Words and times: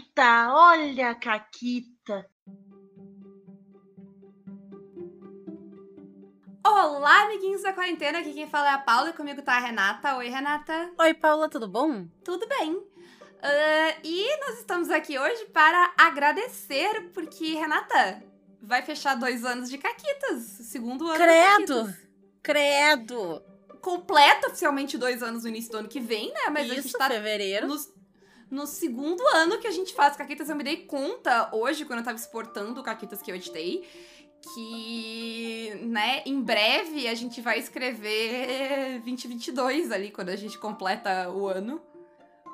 Caquita, 0.00 0.48
olha 0.54 1.10
a 1.10 1.14
Caquita. 1.14 2.26
Olá, 6.64 7.22
amiguinhos 7.24 7.62
da 7.62 7.72
quarentena. 7.72 8.20
Aqui 8.20 8.32
quem 8.32 8.48
fala 8.48 8.70
é 8.70 8.72
a 8.72 8.78
Paula 8.78 9.10
e 9.10 9.12
comigo 9.12 9.42
tá 9.42 9.54
a 9.54 9.60
Renata. 9.60 10.16
Oi, 10.16 10.28
Renata. 10.28 10.90
Oi, 10.98 11.14
Paula, 11.14 11.48
tudo 11.48 11.68
bom? 11.68 12.06
Tudo 12.24 12.46
bem. 12.48 12.72
Uh, 12.72 14.00
e 14.02 14.40
nós 14.40 14.58
estamos 14.58 14.90
aqui 14.90 15.18
hoje 15.18 15.46
para 15.46 15.92
agradecer, 15.98 17.10
porque, 17.12 17.54
Renata, 17.54 18.22
vai 18.62 18.82
fechar 18.82 19.14
dois 19.16 19.44
anos 19.44 19.68
de 19.68 19.76
Caquitas. 19.78 20.42
Segundo 20.42 21.06
ano 21.08 21.16
Credo! 21.16 21.58
de 21.58 21.92
Caquitas. 21.92 22.10
Credo! 22.42 23.42
Completa 23.82 24.48
oficialmente 24.48 24.96
dois 24.98 25.22
anos 25.22 25.42
no 25.42 25.48
início 25.48 25.70
do 25.70 25.78
ano 25.78 25.88
que 25.88 26.00
vem, 26.00 26.28
né? 26.32 26.48
Mas 26.50 26.66
Isso, 26.66 26.72
a 26.72 26.82
gente 26.82 26.92
tá 26.92 27.08
fevereiro. 27.08 27.66
no, 27.66 27.76
no 28.50 28.66
segundo 28.66 29.22
ano 29.28 29.58
que 29.58 29.66
a 29.66 29.70
gente 29.70 29.94
faz 29.94 30.16
Caquitas. 30.16 30.48
Eu 30.48 30.56
me 30.56 30.64
dei 30.64 30.78
conta 30.84 31.48
hoje, 31.54 31.84
quando 31.84 32.00
eu 32.00 32.04
tava 32.04 32.18
exportando 32.18 32.82
Caquitas 32.82 33.22
que 33.22 33.30
eu 33.30 33.36
editei, 33.36 33.86
que, 34.54 35.78
né, 35.82 36.22
em 36.26 36.40
breve 36.40 37.06
a 37.06 37.14
gente 37.14 37.40
vai 37.40 37.58
escrever 37.58 39.00
2022 39.00 39.92
ali, 39.92 40.10
quando 40.10 40.30
a 40.30 40.36
gente 40.36 40.58
completa 40.58 41.30
o 41.30 41.46
ano, 41.46 41.80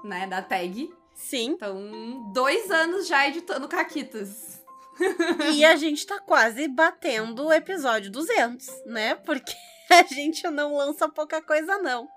né, 0.05 0.27
da 0.27 0.43
tag. 0.43 0.93
Sim. 1.15 1.53
Então, 1.53 2.31
dois 2.33 2.71
anos 2.71 3.07
já 3.07 3.27
editando 3.27 3.67
Caquitas. 3.69 4.63
e 5.55 5.65
a 5.65 5.77
gente 5.77 6.07
tá 6.07 6.19
quase 6.21 6.69
batendo 6.69 7.47
o 7.47 7.53
episódio 7.53 8.11
200, 8.11 8.85
né? 8.87 9.15
Porque 9.15 9.53
a 9.91 10.03
gente 10.03 10.49
não 10.51 10.77
lança 10.77 11.09
pouca 11.09 11.41
coisa, 11.41 11.79
não. 11.79 12.09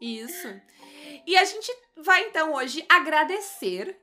Isso. 0.00 0.48
E 1.26 1.36
a 1.36 1.44
gente 1.44 1.70
vai, 2.02 2.24
então, 2.26 2.54
hoje 2.54 2.84
agradecer, 2.88 4.00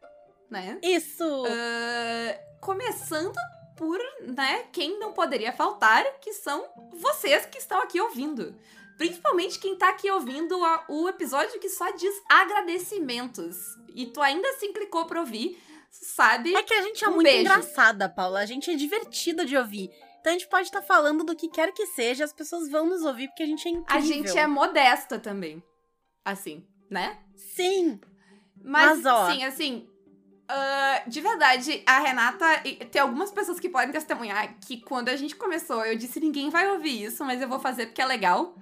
né? 0.50 0.80
Isso! 0.84 1.24
Ah, 1.48 2.40
começando 2.62 3.36
por, 3.78 4.00
né, 4.22 4.64
quem 4.72 4.98
não 5.00 5.12
poderia 5.14 5.52
faltar, 5.52 6.04
que 6.20 6.34
são 6.34 6.66
vocês 6.94 7.46
que 7.46 7.58
estão 7.58 7.82
aqui 7.82 8.00
ouvindo. 8.00 8.56
Principalmente 8.98 9.60
quem 9.60 9.78
tá 9.78 9.90
aqui 9.90 10.10
ouvindo 10.10 10.56
a- 10.64 10.86
o 10.88 11.10
episódio 11.10 11.60
que 11.60 11.68
só 11.68 11.92
diz 11.92 12.16
agradecimentos. 12.30 13.58
E 13.94 14.06
tu 14.08 14.22
ainda 14.22 14.48
assim 14.52 14.72
clicou 14.72 15.06
pra 15.06 15.20
ouvir, 15.20 15.62
sabe? 15.92 16.56
É 16.56 16.64
que 16.64 16.74
a 16.74 16.82
gente 16.82 17.04
é 17.04 17.10
Um 17.10 17.16
muito 17.16 17.26
beijo. 17.28 17.42
engraçada, 17.42 18.08
Paula. 18.10 18.40
A 18.40 18.46
gente 18.46 18.72
é 18.72 18.76
divertida 18.76 19.46
de 19.46 19.58
ouvir. 19.58 19.90
Então 20.20 20.32
a 20.32 20.38
gente 20.38 20.48
pode 20.48 20.68
estar 20.68 20.82
falando 20.82 21.24
do 21.24 21.36
que 21.36 21.50
quer 21.50 21.72
que 21.74 21.86
seja, 21.88 22.24
as 22.24 22.34
pessoas 22.34 22.70
vão 22.70 22.86
nos 22.88 23.04
ouvir 23.04 23.28
porque 23.28 23.44
a 23.44 23.46
gente 23.46 23.68
é 23.68 23.72
incrível. 23.72 23.96
A 23.98 24.00
gente 24.00 24.38
é 24.38 24.48
modesta 24.48 25.20
também. 25.20 25.62
Assim, 26.24 26.66
né? 26.90 27.18
Sim! 27.36 28.00
Mas, 28.64 29.02
Mas, 29.02 29.06
ó. 29.06 29.32
sim, 29.32 29.44
assim. 29.44 29.88
ah, 30.48 31.04
de 31.08 31.22
verdade, 31.22 31.84
a 31.86 32.00
Renata. 32.00 32.46
Tem 32.92 33.02
algumas 33.02 33.32
pessoas 33.32 33.60
que 33.60 33.70
podem 33.70 33.92
testemunhar 33.92 34.58
que 34.60 34.82
quando 34.82 35.10
a 35.10 35.16
gente 35.16 35.36
começou, 35.36 35.86
eu 35.86 35.96
disse: 35.96 36.20
ninguém 36.20 36.50
vai 36.50 36.70
ouvir 36.72 37.04
isso, 37.04 37.24
mas 37.24 37.42
eu 37.42 37.48
vou 37.48 37.60
fazer 37.60 37.88
porque 37.88 38.02
é 38.02 38.06
legal. 38.06 38.56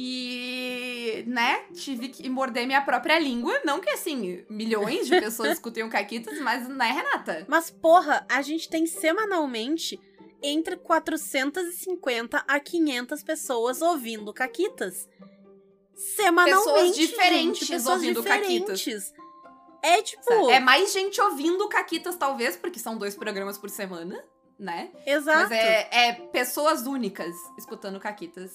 E, 0.00 1.24
né, 1.26 1.64
tive 1.74 2.08
que 2.08 2.28
morder 2.30 2.64
minha 2.66 2.80
própria 2.80 3.18
língua. 3.18 3.60
Não 3.64 3.80
que, 3.80 3.90
assim, 3.90 4.44
milhões 4.48 5.08
de 5.08 5.18
pessoas 5.20 5.54
escutem 5.58 5.82
o 5.82 5.90
Caquitas, 5.90 6.38
mas, 6.38 6.68
né, 6.68 6.92
Renata? 6.92 7.44
Mas, 7.48 7.68
porra, 7.68 8.24
a 8.30 8.40
gente 8.40 8.68
tem 8.68 8.86
semanalmente 8.86 10.00
entre 10.40 10.76
450 10.76 12.44
a 12.46 12.60
500 12.60 13.22
pessoas 13.24 13.82
ouvindo 13.82 14.32
Caquitas. 14.32 15.08
Semanalmente. 15.98 16.64
Pessoas 16.64 16.96
diferentes 16.96 17.58
gente, 17.60 17.72
pessoas 17.72 17.96
ouvindo 17.96 18.22
diferentes. 18.22 19.12
É 19.82 20.00
tipo. 20.02 20.50
É 20.50 20.60
mais 20.60 20.92
gente 20.92 21.20
ouvindo 21.20 21.68
Caquitas, 21.68 22.16
talvez, 22.16 22.56
porque 22.56 22.78
são 22.78 22.96
dois 22.96 23.14
programas 23.14 23.58
por 23.58 23.68
semana, 23.70 24.22
né? 24.58 24.90
Exato. 25.06 25.50
Mas 25.50 25.52
é, 25.52 25.88
é 26.08 26.12
pessoas 26.14 26.86
únicas 26.86 27.34
escutando 27.58 27.98
Caquitas. 28.00 28.52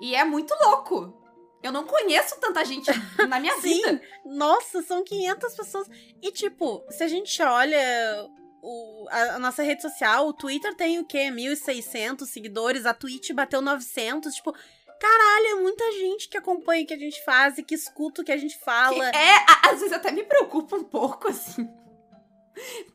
E 0.00 0.14
é 0.14 0.24
muito 0.24 0.54
louco. 0.62 1.22
Eu 1.62 1.72
não 1.72 1.84
conheço 1.84 2.38
tanta 2.40 2.64
gente 2.64 2.90
na 3.28 3.40
minha 3.40 3.54
Sim. 3.60 3.74
vida. 3.82 4.00
Nossa, 4.24 4.82
são 4.82 5.02
500 5.02 5.54
pessoas. 5.54 5.88
E, 6.22 6.30
tipo, 6.30 6.84
se 6.90 7.02
a 7.02 7.08
gente 7.08 7.42
olha 7.42 8.28
o- 8.62 9.06
a, 9.10 9.20
a 9.34 9.38
nossa 9.38 9.62
rede 9.62 9.82
social, 9.82 10.28
o 10.28 10.32
Twitter 10.32 10.74
tem 10.76 10.98
o 11.00 11.04
quê? 11.04 11.28
1.600 11.30 12.24
seguidores, 12.26 12.86
a 12.86 12.94
Twitch 12.94 13.32
bateu 13.32 13.60
900. 13.60 14.32
Tipo, 14.34 14.54
caralho, 15.00 15.46
é 15.46 15.54
muita 15.62 15.92
gente 15.92 16.28
que 16.28 16.36
acompanha 16.38 16.84
o 16.84 16.86
que 16.86 16.94
a 16.94 16.98
gente 16.98 17.22
faz 17.24 17.58
e 17.58 17.62
que 17.62 17.74
escuta 17.74 18.22
o 18.22 18.24
que 18.24 18.32
a 18.32 18.36
gente 18.36 18.56
Que 18.58 18.64
fala. 18.64 19.08
é, 19.10 19.36
a- 19.48 19.70
às 19.70 19.80
vezes 19.80 19.92
até 19.92 20.10
me 20.12 20.24
preocupa 20.24 20.76
um 20.76 20.84
pouco, 20.84 21.28
assim. 21.28 21.68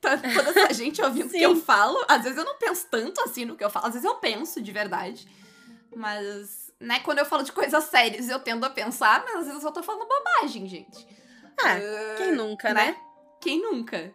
Tá- 0.01 0.17
Toda 0.17 0.50
essa 0.50 0.73
gente 0.73 1.01
ouvindo 1.01 1.28
o 1.28 1.31
que 1.31 1.41
eu 1.41 1.56
falo. 1.56 2.03
Às 2.07 2.23
vezes 2.23 2.38
eu 2.38 2.44
não 2.45 2.57
penso 2.57 2.88
tanto 2.90 3.22
assim 3.22 3.45
no 3.45 3.56
que 3.56 3.63
eu 3.63 3.69
falo. 3.69 3.85
Às 3.88 3.94
vezes 3.94 4.07
eu 4.07 4.16
penso 4.16 4.59
de 4.61 4.72
verdade. 4.72 5.28
Mas, 5.95 6.72
né, 6.79 7.00
quando 7.01 7.19
eu 7.19 7.25
falo 7.25 7.44
de 7.44 7.51
coisas 7.51 7.84
sérias, 7.85 8.28
eu 8.29 8.40
tendo 8.40 8.66
a 8.66 8.69
pensar, 8.69 9.23
mas 9.25 9.35
às 9.35 9.45
vezes 9.45 9.56
eu 9.56 9.61
só 9.61 9.72
tô 9.72 9.84
falando 9.84 10.07
bobagem, 10.07 10.67
gente. 10.67 11.06
É, 11.63 11.67
Ah, 11.67 12.16
quem 12.17 12.31
nunca, 12.31 12.73
né? 12.73 12.95
Quem 13.40 13.61
nunca? 13.61 14.13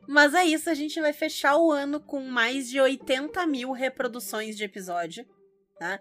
Mas 0.06 0.34
é 0.34 0.44
isso, 0.44 0.70
a 0.70 0.74
gente 0.74 1.00
vai 1.00 1.12
fechar 1.12 1.56
o 1.56 1.70
ano 1.70 2.00
com 2.00 2.20
mais 2.20 2.68
de 2.68 2.80
80 2.80 3.46
mil 3.46 3.72
reproduções 3.72 4.56
de 4.56 4.64
episódio, 4.64 5.26
tá? 5.78 5.98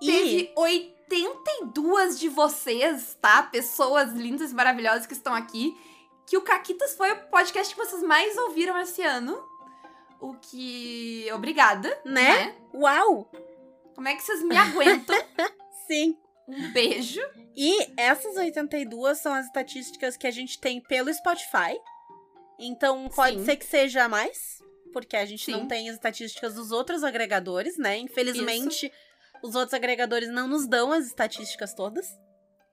E 0.00 0.06
Teve 0.06 0.52
82 0.56 2.18
de 2.18 2.28
vocês, 2.28 3.16
tá? 3.20 3.42
Pessoas 3.42 4.12
lindas 4.12 4.52
e 4.52 4.54
maravilhosas 4.54 5.06
que 5.06 5.12
estão 5.12 5.34
aqui. 5.34 5.76
Que 6.26 6.36
o 6.36 6.42
Caquitas 6.42 6.94
foi 6.94 7.10
o 7.10 7.28
podcast 7.28 7.74
que 7.74 7.80
vocês 7.80 8.02
mais 8.02 8.36
ouviram 8.38 8.78
esse 8.80 9.02
ano. 9.02 9.42
O 10.20 10.34
que. 10.34 11.26
Obrigada. 11.32 12.00
Né? 12.04 12.54
Uau! 12.74 13.30
Como 13.94 14.08
é 14.08 14.14
que 14.14 14.22
vocês 14.22 14.42
me 14.42 14.56
aguentam? 14.56 15.16
Sim. 15.86 16.16
Um 16.46 16.72
beijo. 16.72 17.20
E 17.56 17.92
essas 17.96 18.36
82 18.36 19.18
são 19.18 19.34
as 19.34 19.46
estatísticas 19.46 20.16
que 20.16 20.26
a 20.26 20.30
gente 20.30 20.58
tem 20.58 20.80
pelo 20.80 21.12
Spotify. 21.12 21.78
Então 22.60 23.08
pode 23.08 23.38
Sim. 23.38 23.44
ser 23.44 23.56
que 23.56 23.64
seja 23.64 24.08
mais, 24.08 24.62
porque 24.92 25.16
a 25.16 25.24
gente 25.24 25.44
Sim. 25.44 25.52
não 25.52 25.66
tem 25.66 25.88
as 25.88 25.96
estatísticas 25.96 26.54
dos 26.54 26.70
outros 26.70 27.02
agregadores, 27.02 27.78
né? 27.78 27.96
Infelizmente, 27.98 28.92
os 29.42 29.54
outros 29.54 29.74
agregadores 29.74 30.28
não 30.28 30.46
nos 30.46 30.66
dão 30.66 30.92
as 30.92 31.06
estatísticas 31.06 31.72
todas. 31.74 32.06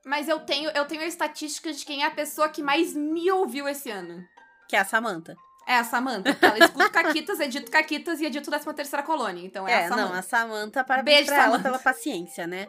Mas 0.06 0.28
eu 0.30 0.40
tenho, 0.42 0.70
eu 0.72 0.86
tenho 0.86 1.02
a 1.02 1.06
estatística 1.08 1.72
de 1.74 1.86
quem 1.86 2.04
é 2.04 2.08
a 2.08 2.12
pessoa 2.12 2.50
que 2.50 2.62
mais 2.62 2.94
me 2.94 3.32
ouviu 3.32 3.68
esse 3.68 3.90
ano. 3.90 4.24
Que 4.70 4.76
é 4.76 4.80
a 4.80 4.86
Samantha. 4.86 5.36
É 5.68 5.76
a 5.76 5.84
Samantha. 5.84 6.34
porque 6.34 6.46
Ela 6.46 6.60
escuta 6.60 6.90
Caquitas, 6.90 7.40
edita 7.42 7.70
Caquitas 7.70 8.22
e 8.22 8.26
edita 8.26 8.50
o 8.50 8.52
13 8.52 8.74
terceira 8.74 9.04
colônia. 9.04 9.46
Então 9.46 9.68
é, 9.68 9.72
É, 9.74 9.86
a 9.86 9.90
não, 9.90 9.98
Samantha. 9.98 10.20
a 10.20 10.22
Samantha, 10.22 10.84
parabéns 10.84 11.18
Beijo, 11.18 11.32
pra 11.32 11.44
ela 11.44 11.60
pela 11.60 11.80
paciência, 11.80 12.48
né? 12.48 12.68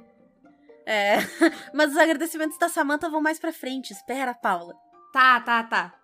É, 0.84 1.16
mas 1.74 1.92
os 1.92 1.96
agradecimentos 1.96 2.58
da 2.58 2.68
Samantha 2.68 3.08
vão 3.08 3.20
mais 3.20 3.38
pra 3.38 3.52
frente. 3.52 3.92
Espera, 3.92 4.34
Paula. 4.34 4.74
Tá, 5.12 5.40
tá, 5.40 5.62
tá. 5.62 5.94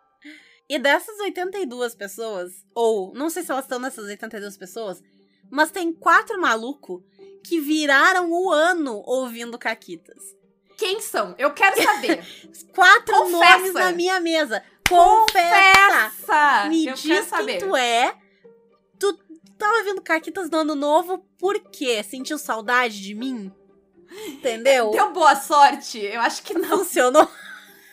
E 0.69 0.79
dessas 0.79 1.19
82 1.21 1.95
pessoas, 1.95 2.65
ou 2.75 3.13
não 3.15 3.29
sei 3.29 3.43
se 3.43 3.51
elas 3.51 3.65
estão 3.65 3.79
nessas 3.79 4.07
82 4.07 4.57
pessoas, 4.57 5.03
mas 5.51 5.71
tem 5.71 5.93
quatro 5.93 6.41
malucos 6.41 7.03
que 7.45 7.61
viraram 7.61 8.31
o 8.33 8.51
ano 8.51 9.03
ouvindo 9.05 9.59
Caquitas. 9.59 10.35
Quem 10.77 11.01
são? 11.01 11.35
Eu 11.39 11.53
quero 11.53 11.81
saber. 11.81 12.25
Quatro 12.75 13.15
Confessa. 13.15 13.57
nomes 13.57 13.75
na 13.75 13.93
minha 13.93 14.19
mesa. 14.19 14.63
Confessa! 14.89 16.11
Confessa! 16.11 16.69
Me 16.69 16.87
eu 16.87 16.95
diz 16.95 17.03
quem 17.03 17.23
saber. 17.23 17.59
tu 17.59 17.77
é. 17.77 18.17
Tu 18.99 19.17
tava 19.57 19.77
ouvindo 19.79 20.03
Caquitas 20.03 20.51
no 20.51 20.59
ano 20.59 20.75
novo 20.75 21.19
por 21.39 21.61
quê? 21.61 22.03
Sentiu 22.03 22.39
saudade 22.39 23.01
de 23.01 23.15
mim? 23.15 23.53
Entendeu? 24.27 24.91
Deu 24.91 25.13
boa 25.13 25.37
sorte? 25.37 25.99
Eu 26.01 26.21
acho 26.21 26.43
que 26.43 26.55
não. 26.55 26.79
Funcionou. 26.79 27.29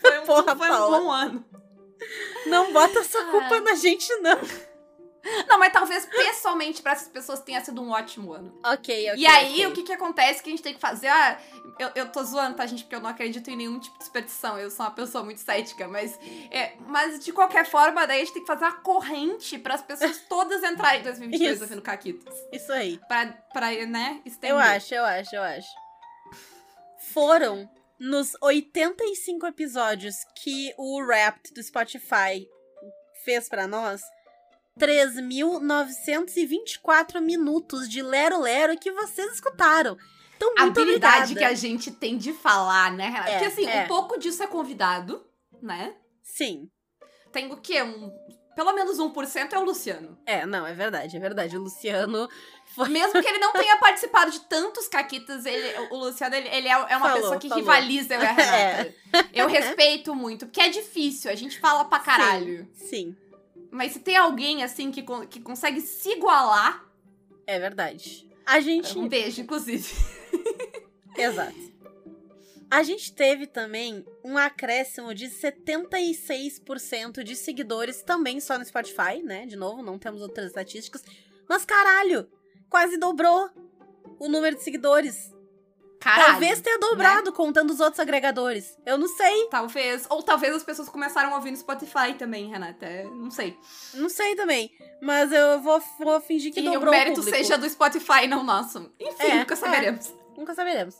Foi 0.00 0.18
um, 0.18 0.24
Porra, 0.24 0.56
foi 0.56 0.70
um 0.70 0.90
bom 0.90 1.10
ano. 1.10 1.44
Não 2.46 2.72
bota 2.72 2.98
essa 3.00 3.24
culpa 3.26 3.56
Ah. 3.56 3.60
na 3.60 3.74
gente, 3.74 4.08
não. 4.16 4.38
Não, 5.48 5.56
mas 5.56 5.72
talvez 5.72 6.04
pessoalmente 6.06 6.82
pra 6.82 6.92
essas 6.92 7.06
pessoas 7.06 7.40
tenha 7.40 7.64
sido 7.64 7.80
um 7.80 7.90
ótimo 7.90 8.32
ano. 8.32 8.58
Ok, 8.64 9.10
ok. 9.10 9.14
e 9.16 9.24
aí, 9.26 9.52
ok. 9.52 9.66
o 9.66 9.72
que 9.72 9.82
que 9.84 9.92
acontece 9.92 10.42
que 10.42 10.48
a 10.48 10.50
gente 10.50 10.62
tem 10.62 10.74
que 10.74 10.80
fazer? 10.80 11.06
Ah, 11.06 11.38
eu, 11.78 11.90
eu 11.94 12.08
tô 12.10 12.24
zoando, 12.24 12.56
tá, 12.56 12.66
gente? 12.66 12.82
Porque 12.82 12.96
eu 12.96 13.00
não 13.00 13.08
acredito 13.10 13.48
em 13.48 13.56
nenhum 13.56 13.78
tipo 13.78 13.96
de 13.98 14.04
superstição. 14.04 14.58
Eu 14.58 14.68
sou 14.68 14.84
uma 14.84 14.90
pessoa 14.90 15.22
muito 15.22 15.40
cética, 15.40 15.86
mas... 15.86 16.18
É, 16.50 16.72
mas, 16.88 17.24
de 17.24 17.32
qualquer 17.32 17.64
forma, 17.64 18.04
daí 18.04 18.20
a 18.20 18.24
gente 18.24 18.34
tem 18.34 18.42
que 18.42 18.48
fazer 18.48 18.64
uma 18.64 18.80
corrente 18.80 19.58
pras 19.58 19.80
pessoas 19.80 20.18
todas 20.28 20.62
entrarem 20.64 21.00
em 21.00 21.04
2022 21.04 21.52
Isso. 21.52 21.62
ouvindo 21.62 21.82
Caquitas. 21.82 22.34
Isso 22.52 22.72
aí. 22.72 22.98
Pra, 23.06 23.26
pra 23.52 23.70
né, 23.86 24.20
estender. 24.26 24.50
Eu 24.50 24.58
acho, 24.58 24.92
eu 24.92 25.04
acho, 25.04 25.36
eu 25.36 25.42
acho. 25.42 25.68
Foram 27.12 27.70
nos 28.02 28.32
85 28.40 29.46
episódios 29.46 30.16
que 30.42 30.74
o 30.76 31.00
Wrapped 31.00 31.54
do 31.54 31.62
Spotify 31.62 32.48
fez 33.24 33.48
pra 33.48 33.68
nós 33.68 34.02
3.924 34.78 37.20
minutos 37.20 37.88
de 37.88 38.02
Lero 38.02 38.40
Lero 38.40 38.76
que 38.76 38.90
vocês 38.90 39.34
escutaram. 39.34 39.96
Então, 40.36 40.52
A 40.58 40.64
muito 40.64 40.80
habilidade 40.80 41.32
obrigada. 41.32 41.38
que 41.38 41.44
a 41.44 41.54
gente 41.54 41.92
tem 41.92 42.18
de 42.18 42.32
falar, 42.32 42.90
né, 42.90 43.08
Renata? 43.08 43.30
É, 43.30 43.38
Porque, 43.38 43.46
assim, 43.46 43.64
é. 43.66 43.84
um 43.84 43.86
pouco 43.86 44.18
disso 44.18 44.42
é 44.42 44.48
convidado, 44.48 45.24
né? 45.62 45.94
Sim. 46.24 46.68
Tem 47.30 47.52
o 47.52 47.56
quê? 47.58 47.80
Um... 47.82 48.10
Pelo 48.54 48.72
menos 48.74 48.98
1% 48.98 49.52
é 49.52 49.58
o 49.58 49.64
Luciano. 49.64 50.18
É, 50.26 50.44
não, 50.44 50.66
é 50.66 50.74
verdade, 50.74 51.16
é 51.16 51.20
verdade. 51.20 51.56
O 51.56 51.62
Luciano 51.62 52.28
Mesmo 52.88 53.22
que 53.22 53.28
ele 53.28 53.38
não 53.38 53.52
tenha 53.52 53.76
participado 53.80 54.30
de 54.30 54.40
tantos 54.40 54.88
caquitas, 54.88 55.46
ele, 55.46 55.78
o 55.90 55.96
Luciano, 55.96 56.34
ele, 56.34 56.48
ele 56.48 56.68
é, 56.68 56.72
é 56.72 56.96
uma 56.96 57.00
Falou, 57.08 57.16
pessoa 57.16 57.38
que 57.38 57.48
falou. 57.48 57.62
rivaliza 57.64 58.14
eu 58.14 58.20
e 58.20 58.26
a 58.26 58.32
Renata. 58.32 58.94
Eu 59.32 59.48
respeito 59.48 60.14
muito, 60.14 60.46
porque 60.46 60.60
é 60.60 60.68
difícil, 60.68 61.30
a 61.30 61.34
gente 61.34 61.58
fala 61.60 61.84
pra 61.86 61.98
caralho. 61.98 62.68
Sim, 62.74 63.16
Mas 63.70 63.92
se 63.92 64.00
tem 64.00 64.16
alguém, 64.16 64.62
assim, 64.62 64.90
que, 64.90 65.02
que 65.28 65.40
consegue 65.40 65.80
se 65.80 66.10
igualar, 66.10 66.84
é 67.46 67.58
verdade. 67.58 68.28
A 68.44 68.60
gente. 68.60 68.98
um 68.98 69.08
beijo, 69.08 69.40
inclusive. 69.40 69.90
Exato. 71.16 71.71
A 72.74 72.82
gente 72.82 73.12
teve 73.12 73.46
também 73.46 74.02
um 74.24 74.38
acréscimo 74.38 75.14
de 75.14 75.26
76% 75.28 77.22
de 77.22 77.36
seguidores 77.36 78.02
também 78.02 78.40
só 78.40 78.58
no 78.58 78.64
Spotify, 78.64 79.22
né? 79.22 79.44
De 79.44 79.56
novo, 79.56 79.82
não 79.82 79.98
temos 79.98 80.22
outras 80.22 80.46
estatísticas. 80.46 81.04
Mas 81.46 81.66
caralho, 81.66 82.26
quase 82.70 82.96
dobrou 82.96 83.50
o 84.18 84.26
número 84.26 84.56
de 84.56 84.62
seguidores. 84.62 85.30
Caralho. 86.00 86.30
Talvez 86.30 86.62
tenha 86.62 86.78
dobrado 86.78 87.30
contando 87.34 87.70
os 87.70 87.78
outros 87.78 88.00
agregadores. 88.00 88.74
Eu 88.86 88.96
não 88.96 89.06
sei, 89.06 89.48
Talvez. 89.50 90.06
Ou 90.08 90.22
talvez 90.22 90.54
as 90.56 90.64
pessoas 90.64 90.88
começaram 90.88 91.30
a 91.30 91.36
ouvir 91.36 91.50
no 91.50 91.56
Spotify 91.58 92.14
também, 92.18 92.48
Renata. 92.48 92.86
É, 92.86 93.04
Não 93.04 93.30
sei. 93.30 93.54
não 93.92 94.08
sei 94.08 94.34
também. 94.34 94.70
Mas 95.02 95.30
eu 95.30 95.60
vou, 95.60 95.78
vou 96.00 96.20
fingir 96.22 96.54
que 96.54 96.62
Que 96.62 96.68
o 96.70 96.72
dobrou 96.72 96.90
mérito 96.90 97.16
público. 97.20 97.36
seja 97.36 97.58
do 97.58 97.68
Spotify, 97.68 98.26
não 98.26 98.42
nosso. 98.42 98.90
Enfim, 98.98 99.24
É, 99.26 99.38
nunca 99.40 99.52
é. 99.52 99.56
saberemos. 99.58 100.14
Nunca 100.36 100.54
saberemos. 100.54 100.96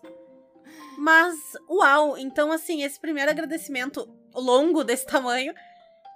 Mas, 1.02 1.36
uau! 1.68 2.16
Então, 2.16 2.52
assim, 2.52 2.84
esse 2.84 3.00
primeiro 3.00 3.28
agradecimento 3.28 4.08
longo 4.32 4.84
desse 4.84 5.04
tamanho 5.04 5.52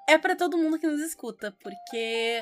é 0.08 0.16
pra 0.16 0.36
todo 0.36 0.56
mundo 0.56 0.78
que 0.78 0.86
nos 0.86 1.00
escuta, 1.00 1.50
porque 1.60 2.40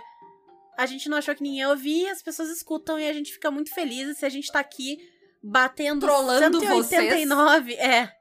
a 0.76 0.84
gente 0.84 1.08
não 1.08 1.16
achou 1.16 1.34
que 1.34 1.42
ninguém 1.42 1.60
ia 1.60 1.70
ouvir, 1.70 2.06
as 2.10 2.20
pessoas 2.20 2.50
escutam 2.50 2.98
e 2.98 3.08
a 3.08 3.14
gente 3.14 3.32
fica 3.32 3.50
muito 3.50 3.72
feliz. 3.72 4.18
Se 4.18 4.26
a 4.26 4.28
gente 4.28 4.52
tá 4.52 4.60
aqui 4.60 4.98
batendo 5.42 6.02
Trollando 6.04 6.60
189, 6.60 7.76
é. 7.76 8.14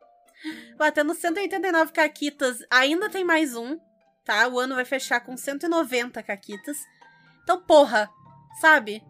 Batendo 0.77 1.13
189 1.13 1.91
caquitas, 1.91 2.59
ainda 2.71 3.09
tem 3.09 3.25
mais 3.25 3.57
um, 3.57 3.77
tá? 4.23 4.47
O 4.47 4.57
ano 4.57 4.75
vai 4.75 4.85
fechar 4.85 5.19
com 5.19 5.35
190 5.35 6.23
caquitas. 6.23 6.77
Então, 7.43 7.61
porra, 7.61 8.09
sabe? 8.61 9.03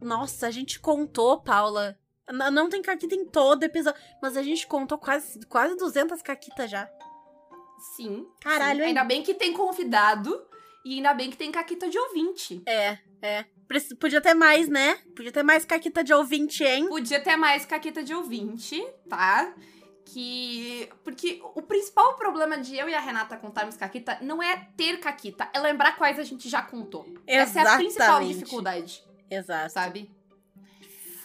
Nossa, 0.00 0.46
a 0.46 0.52
gente 0.52 0.78
contou, 0.78 1.40
Paula. 1.42 1.98
Não 2.32 2.68
tem 2.68 2.82
caquita 2.82 3.14
em 3.14 3.24
todo 3.24 3.62
episódio, 3.62 4.00
mas 4.22 4.36
a 4.36 4.42
gente 4.42 4.66
contou 4.66 4.98
quase, 4.98 5.40
quase 5.46 5.76
200 5.76 6.20
caquitas 6.22 6.70
já. 6.70 6.88
Sim. 7.96 8.26
Caralho, 8.40 8.80
sim. 8.80 8.86
Ainda 8.86 9.04
bem 9.04 9.22
que 9.22 9.34
tem 9.34 9.52
convidado 9.52 10.46
e 10.84 10.96
ainda 10.96 11.14
bem 11.14 11.30
que 11.30 11.36
tem 11.36 11.50
caquita 11.50 11.88
de 11.88 11.98
ouvinte. 11.98 12.62
É, 12.66 12.98
é. 13.22 13.44
Podia 14.00 14.20
ter 14.20 14.34
mais, 14.34 14.68
né? 14.68 14.96
Podia 15.14 15.30
ter 15.30 15.42
mais 15.42 15.64
caquita 15.64 16.02
de 16.02 16.12
ouvinte, 16.12 16.64
hein? 16.64 16.88
Podia 16.88 17.20
ter 17.20 17.36
mais 17.36 17.66
caquita 17.66 18.02
de 18.02 18.14
ouvinte, 18.14 18.82
tá? 19.08 19.54
Que. 20.06 20.88
Porque 21.04 21.40
o 21.54 21.60
principal 21.60 22.14
problema 22.16 22.56
de 22.58 22.76
eu 22.76 22.88
e 22.88 22.94
a 22.94 23.00
Renata 23.00 23.36
contarmos 23.36 23.76
caquita 23.76 24.18
não 24.22 24.42
é 24.42 24.56
ter 24.76 24.98
caquita, 24.98 25.48
é 25.52 25.60
lembrar 25.60 25.96
quais 25.96 26.18
a 26.18 26.24
gente 26.24 26.48
já 26.48 26.62
contou. 26.62 27.06
Essa 27.26 27.60
é 27.60 27.62
a 27.66 27.76
principal 27.76 28.06
Exatamente. 28.06 28.34
dificuldade, 28.38 29.04
Exato. 29.30 29.72
sabe? 29.72 30.10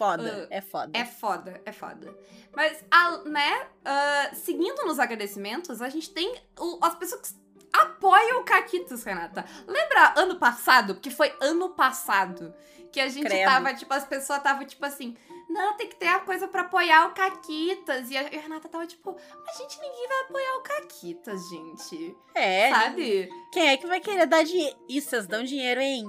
Foda, 0.04 0.48
é 0.50 0.62
foda. 0.62 0.92
É 0.98 1.06
foda, 1.06 1.62
é 1.66 1.72
foda. 1.72 2.18
Mas, 2.56 2.84
a- 2.92 3.18
né, 3.26 3.68
ah, 3.86 4.30
seguindo 4.34 4.84
nos 4.86 5.00
agradecimentos, 5.00 5.82
a 5.82 5.90
gente 5.90 6.10
tem 6.10 6.36
o- 6.60 6.78
as 6.82 6.96
pessoas 6.96 7.22
que 7.22 7.34
apoiam 7.72 8.42
o 8.42 8.44
Caquitos, 8.44 9.04
Renata. 9.04 9.46
Lembra 9.66 10.14
ano 10.18 10.36
passado? 10.38 10.96
Porque 10.96 11.10
foi 11.10 11.34
ano 11.42 11.70
passado. 11.70 12.54
Que 12.92 13.00
a 13.00 13.08
gente 13.10 13.26
Credo. 13.26 13.50
tava, 13.50 13.74
tipo, 13.74 13.92
as 13.92 14.06
pessoas 14.06 14.38
estavam, 14.38 14.64
tipo 14.68 14.86
assim, 14.86 15.18
não, 15.50 15.76
tem 15.76 15.88
que 15.90 15.96
ter 15.96 16.10
a 16.10 16.20
coisa 16.20 16.48
pra 16.48 16.62
apoiar 16.62 17.08
o 17.08 17.14
Caquitas. 17.16 18.12
E 18.12 18.16
a, 18.18 18.22
e 18.32 18.38
a 18.38 18.42
Renata 18.42 18.70
tava, 18.70 18.86
tipo, 18.86 19.18
mas 19.46 19.58
gente, 19.58 19.80
ninguém 19.82 20.08
vai 20.08 20.22
apoiar 20.22 20.58
o 20.58 20.62
Caquitas, 20.62 21.50
gente. 21.50 22.16
É, 22.36 22.70
Sabe? 22.70 23.30
quem 23.52 23.70
é 23.70 23.78
que 23.78 23.88
vai 23.88 24.00
querer 24.00 24.28
dar 24.28 24.44
dinheiro? 24.44 24.78
Isso, 24.88 25.10
vocês 25.10 25.26
dão 25.26 25.44
dinheiro, 25.44 25.82
hein? 25.82 26.06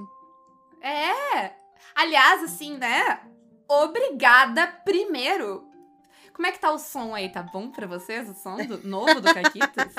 É. 0.79 1.53
Aliás, 1.95 2.43
assim, 2.43 2.77
né? 2.77 3.19
Obrigada 3.67 4.67
primeiro. 4.83 5.67
Como 6.33 6.47
é 6.47 6.51
que 6.51 6.59
tá 6.59 6.71
o 6.71 6.77
som 6.77 7.15
aí? 7.15 7.29
Tá 7.29 7.41
bom 7.41 7.71
pra 7.71 7.87
vocês? 7.87 8.29
O 8.29 8.33
som 8.33 8.57
do, 8.57 8.79
novo 8.87 9.21
do 9.21 9.33
Caquitas? 9.33 9.93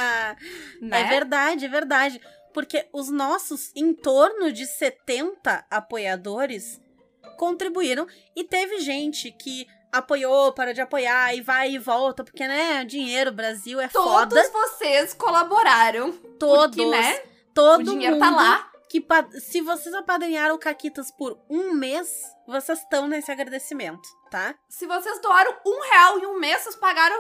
né? 0.81 1.01
É 1.01 1.05
verdade, 1.05 1.65
é 1.65 1.69
verdade. 1.69 2.21
Porque 2.53 2.87
os 2.93 3.11
nossos 3.11 3.73
em 3.75 3.95
torno 3.95 4.53
de 4.53 4.67
70 4.67 5.67
apoiadores 5.71 6.81
contribuíram 7.37 8.07
e 8.35 8.45
teve 8.45 8.81
gente 8.81 9.31
que 9.33 9.67
apoiou, 9.91 10.53
para 10.53 10.75
de 10.75 10.81
apoiar 10.81 11.35
e 11.35 11.41
vai 11.41 11.73
e 11.73 11.79
volta, 11.79 12.23
porque, 12.23 12.47
né, 12.47 12.85
dinheiro, 12.85 13.33
Brasil 13.33 13.81
é 13.81 13.89
foda. 13.89 14.35
Todos 14.35 14.53
vocês 14.53 15.15
colaboraram. 15.15 16.13
Todos, 16.39 16.77
Porque, 16.77 16.91
né? 16.91 17.23
todo 17.55 17.81
o 17.81 17.85
dinheiro 17.85 18.17
mundo 18.17 18.25
tá 18.25 18.31
lá. 18.31 18.71
Que 18.89 19.05
se 19.41 19.61
vocês 19.61 19.95
apadrinharam 19.95 20.59
Caquitas 20.59 21.11
por 21.11 21.39
um 21.51 21.75
mês, 21.75 22.09
vocês 22.47 22.79
estão 22.81 23.09
nesse 23.09 23.31
agradecimento, 23.31 24.09
tá? 24.31 24.55
Se 24.69 24.87
vocês 24.87 25.21
doaram 25.21 25.57
um 25.67 25.81
real 25.91 26.19
em 26.19 26.27
um 26.27 26.39
mês, 26.39 26.63
vocês 26.63 26.77
pagaram 26.77 27.17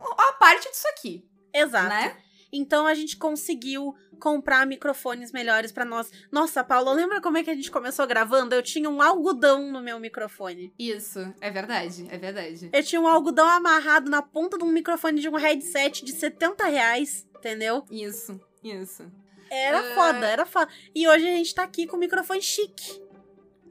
a 0.00 0.32
parte 0.34 0.68
disso 0.70 0.88
aqui, 0.88 1.28
Exato. 1.52 1.88
né? 1.88 2.16
Então 2.52 2.86
a 2.86 2.94
gente 2.94 3.16
conseguiu 3.16 3.94
comprar 4.18 4.66
microfones 4.66 5.32
melhores 5.32 5.72
pra 5.72 5.84
nós. 5.84 6.10
Nossa, 6.30 6.62
Paula, 6.62 6.92
lembra 6.92 7.20
como 7.20 7.38
é 7.38 7.42
que 7.44 7.50
a 7.50 7.54
gente 7.54 7.70
começou 7.70 8.06
gravando? 8.06 8.54
Eu 8.54 8.62
tinha 8.62 8.90
um 8.90 9.00
algodão 9.00 9.70
no 9.70 9.80
meu 9.80 9.98
microfone. 9.98 10.72
Isso, 10.78 11.32
é 11.40 11.50
verdade, 11.50 12.06
é 12.10 12.18
verdade. 12.18 12.70
Eu 12.72 12.82
tinha 12.82 13.00
um 13.00 13.06
algodão 13.06 13.48
amarrado 13.48 14.10
na 14.10 14.20
ponta 14.20 14.58
de 14.58 14.64
um 14.64 14.72
microfone 14.72 15.20
de 15.20 15.28
um 15.28 15.36
headset 15.36 16.04
de 16.04 16.12
70 16.12 16.66
reais, 16.66 17.26
entendeu? 17.36 17.84
Isso, 17.90 18.38
isso. 18.62 19.10
Era 19.50 19.78
É. 19.78 19.94
foda, 19.94 20.26
era 20.26 20.46
foda. 20.46 20.70
E 20.94 21.08
hoje 21.08 21.26
a 21.26 21.36
gente 21.36 21.54
tá 21.54 21.62
aqui 21.64 21.86
com 21.86 21.96
o 21.96 22.00
microfone 22.00 22.40
chique. 22.40 23.02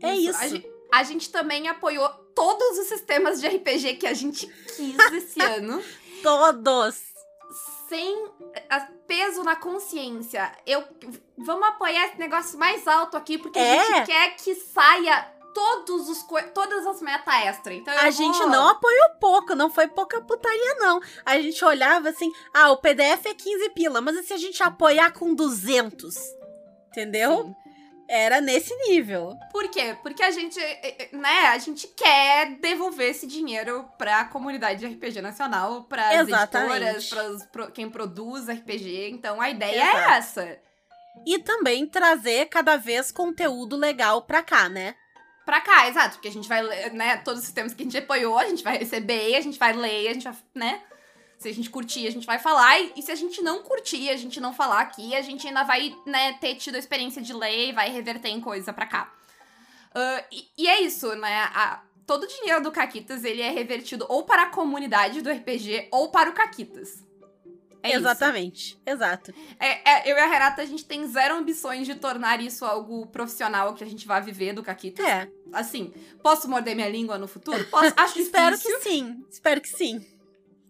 É 0.01 0.13
isso. 0.15 0.37
A, 0.39 0.47
gente, 0.47 0.69
a 0.91 1.03
gente 1.03 1.31
também 1.31 1.67
apoiou 1.67 2.07
todos 2.35 2.77
os 2.79 2.87
sistemas 2.87 3.39
de 3.41 3.47
RPG 3.47 3.95
que 3.95 4.07
a 4.07 4.13
gente 4.13 4.45
quis 4.75 4.97
esse 5.13 5.39
ano. 5.41 5.81
Todos. 6.23 7.01
sem 7.87 8.27
peso 9.07 9.43
na 9.43 9.55
consciência. 9.55 10.51
Eu 10.67 10.83
vamos 11.37 11.67
apoiar 11.67 12.05
esse 12.07 12.19
negócio 12.19 12.59
mais 12.59 12.87
alto 12.87 13.17
aqui 13.17 13.37
porque 13.37 13.57
É. 13.57 13.79
a 13.79 13.83
gente 13.83 14.05
quer 14.05 14.35
que 14.35 14.53
saia 14.55 15.27
todos 15.53 16.09
os 16.09 16.23
todas 16.53 16.85
as 16.87 17.01
meta 17.01 17.31
extra. 17.45 17.73
Então 17.73 17.93
A 17.97 18.03
vou- 18.03 18.11
gente 18.11 18.39
não 18.45 18.69
apoiou 18.69 19.09
pouco, 19.19 19.55
não 19.55 19.69
foi 19.69 19.87
pouca 19.87 20.21
putaria, 20.21 20.75
não. 20.75 20.99
A 21.25 21.39
gente 21.39 21.63
olhava 21.63 22.09
assim, 22.09 22.31
ah, 22.53 22.71
o 22.71 22.77
PDF 22.77 23.25
é 23.25 23.33
15 23.33 23.69
pila, 23.71 24.01
mas 24.01 24.15
e 24.17 24.23
se 24.23 24.33
a 24.33 24.37
gente 24.37 24.61
apoiar 24.63 25.11
com 25.11 25.33
200? 25.33 26.15
Entendeu? 26.89 27.43
Sim. 27.43 27.55
Era 28.11 28.41
nesse 28.41 28.73
nível. 28.87 29.35
Por 29.51 29.69
quê? 29.69 29.95
Porque 30.01 30.23
a 30.23 30.31
gente, 30.31 30.59
eh, 30.59 30.95
eh, 31.03 31.09
né, 31.15 31.47
a 31.49 31.57
gente 31.59 31.87
quer 31.89 32.55
devolver 32.59 33.11
esse 33.11 33.27
dinheiro 33.27 33.87
pra 33.99 34.25
comunidade 34.25 34.79
de 34.79 34.87
RPG 34.87 35.21
nacional, 35.21 35.87
Exatamente. 36.19 36.73
editoras, 36.83 37.09
pras, 37.09 37.45
pro, 37.51 37.71
quem 37.71 37.87
produz 37.87 38.49
RPG. 38.49 39.11
Então 39.11 39.39
a 39.39 39.51
ideia 39.51 39.83
Exato. 39.83 39.97
é 40.09 40.17
essa. 40.17 40.59
E 41.27 41.37
também 41.37 41.85
trazer 41.85 42.47
cada 42.47 42.77
vez 42.77 43.11
conteúdo 43.11 43.75
legal 43.77 44.23
pra 44.23 44.41
cá, 44.41 44.67
né? 44.67 44.95
Pra 45.49 45.61
cá, 45.61 45.87
exato. 45.87 46.13
Porque 46.13 46.27
a 46.27 46.31
gente 46.31 46.47
vai 46.47 46.61
né, 46.91 47.17
todos 47.17 47.39
os 47.39 47.45
sistemas 47.47 47.73
que 47.73 47.81
a 47.81 47.83
gente 47.83 47.97
apoiou, 47.97 48.37
a 48.37 48.47
gente 48.47 48.63
vai 48.63 48.77
receber, 48.77 49.35
a 49.35 49.41
gente 49.41 49.57
vai 49.57 49.73
ler, 49.73 50.09
a 50.09 50.13
gente 50.13 50.23
vai, 50.23 50.37
né? 50.53 50.83
Se 51.39 51.49
a 51.49 51.51
gente 51.51 51.71
curtir, 51.71 52.07
a 52.07 52.11
gente 52.11 52.27
vai 52.27 52.37
falar. 52.37 52.79
E, 52.79 52.93
e 52.97 53.01
se 53.01 53.11
a 53.11 53.15
gente 53.15 53.41
não 53.41 53.63
curtir, 53.63 54.11
a 54.11 54.15
gente 54.15 54.39
não 54.39 54.53
falar 54.53 54.81
aqui, 54.81 55.15
a 55.15 55.23
gente 55.23 55.47
ainda 55.47 55.63
vai, 55.63 55.95
né, 56.05 56.33
ter 56.33 56.53
tido 56.53 56.75
a 56.75 56.77
experiência 56.77 57.19
de 57.19 57.33
ler 57.33 57.69
e 57.69 57.71
vai 57.71 57.89
reverter 57.89 58.29
em 58.29 58.39
coisa 58.39 58.71
pra 58.71 58.85
cá. 58.85 59.11
Uh, 59.89 60.23
e, 60.31 60.47
e, 60.55 60.67
é 60.67 60.81
isso, 60.81 61.15
né? 61.15 61.41
A, 61.55 61.81
todo 62.05 62.25
o 62.25 62.27
dinheiro 62.27 62.61
do 62.61 62.71
Caquitas, 62.71 63.23
ele 63.23 63.41
é 63.41 63.49
revertido 63.49 64.05
ou 64.07 64.25
para 64.25 64.43
a 64.43 64.49
comunidade 64.49 65.19
do 65.23 65.31
RPG 65.31 65.87
ou 65.91 66.11
para 66.11 66.29
o 66.29 66.33
Caquitas. 66.33 67.03
É 67.81 67.93
Exatamente, 67.95 68.71
isso. 68.71 68.79
exato. 68.85 69.33
É, 69.59 69.89
é, 69.89 70.11
eu 70.11 70.17
e 70.17 70.19
a 70.19 70.27
Renata, 70.27 70.61
a 70.61 70.65
gente 70.65 70.83
tem 70.85 71.07
zero 71.07 71.35
ambições 71.35 71.87
de 71.87 71.95
tornar 71.95 72.41
isso 72.41 72.65
algo 72.65 73.05
profissional 73.07 73.73
que 73.73 73.83
a 73.83 73.87
gente 73.87 74.05
vai 74.05 74.21
viver 74.21 74.51
do 74.53 74.61
Caquitas. 74.61 75.05
É. 75.05 75.29
Assim, 75.53 75.93
posso 76.21 76.49
morder 76.49 76.75
minha 76.75 76.89
língua 76.89 77.17
no 77.17 77.27
futuro? 77.27 77.63
Posso, 77.65 77.93
acho 77.95 78.19
Espero 78.19 78.55
difícil. 78.57 78.77
que 78.79 78.83
sim, 78.89 79.25
espero 79.29 79.61
que 79.61 79.69
sim. 79.69 80.05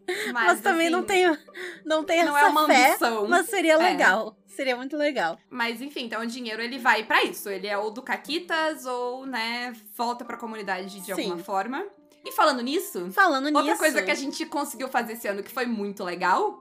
Mas, 0.08 0.34
Mas, 0.34 0.62
também 0.62 0.88
assim, 0.88 0.96
não 0.96 1.04
tenho, 1.04 1.38
não 1.86 2.04
tenho 2.04 2.26
Não 2.26 2.36
essa 2.38 2.48
é 2.48 2.50
uma 2.50 2.66
fé, 2.66 2.88
ambição. 2.90 3.28
mas 3.28 3.46
seria 3.48 3.74
É. 3.74 3.78
legal. 3.78 4.36
Seria 4.48 4.76
muito 4.76 4.98
legal. 4.98 5.38
Mas 5.50 5.82
enfim, 5.82 6.06
então 6.06 6.22
o 6.22 6.26
dinheiro 6.26 6.62
ele 6.62 6.78
vai 6.80 7.04
pra 7.06 7.24
isso. 7.24 7.48
Ele 7.50 7.68
é 7.68 7.78
ou 7.78 7.92
do 7.92 8.02
Caquitas 8.02 8.86
ou, 8.86 9.26
né, 9.26 9.72
volta 9.96 10.26
pra 10.26 10.36
comunidade 10.36 11.00
de 11.00 11.06
Sim. 11.06 11.12
alguma 11.12 11.38
forma. 11.38 11.86
E 12.26 12.32
falando 12.34 12.62
nisso, 12.62 13.10
Falando 13.12 13.46
outra 13.46 13.62
nisso. 13.64 13.78
coisa 13.78 14.02
que 14.02 14.12
a 14.12 14.16
gente 14.16 14.46
conseguiu 14.48 14.90
fazer 14.90 15.14
esse 15.14 15.28
ano 15.28 15.42
que 15.44 15.52
foi 15.52 15.66
muito 15.66 16.04
legal. 16.04 16.60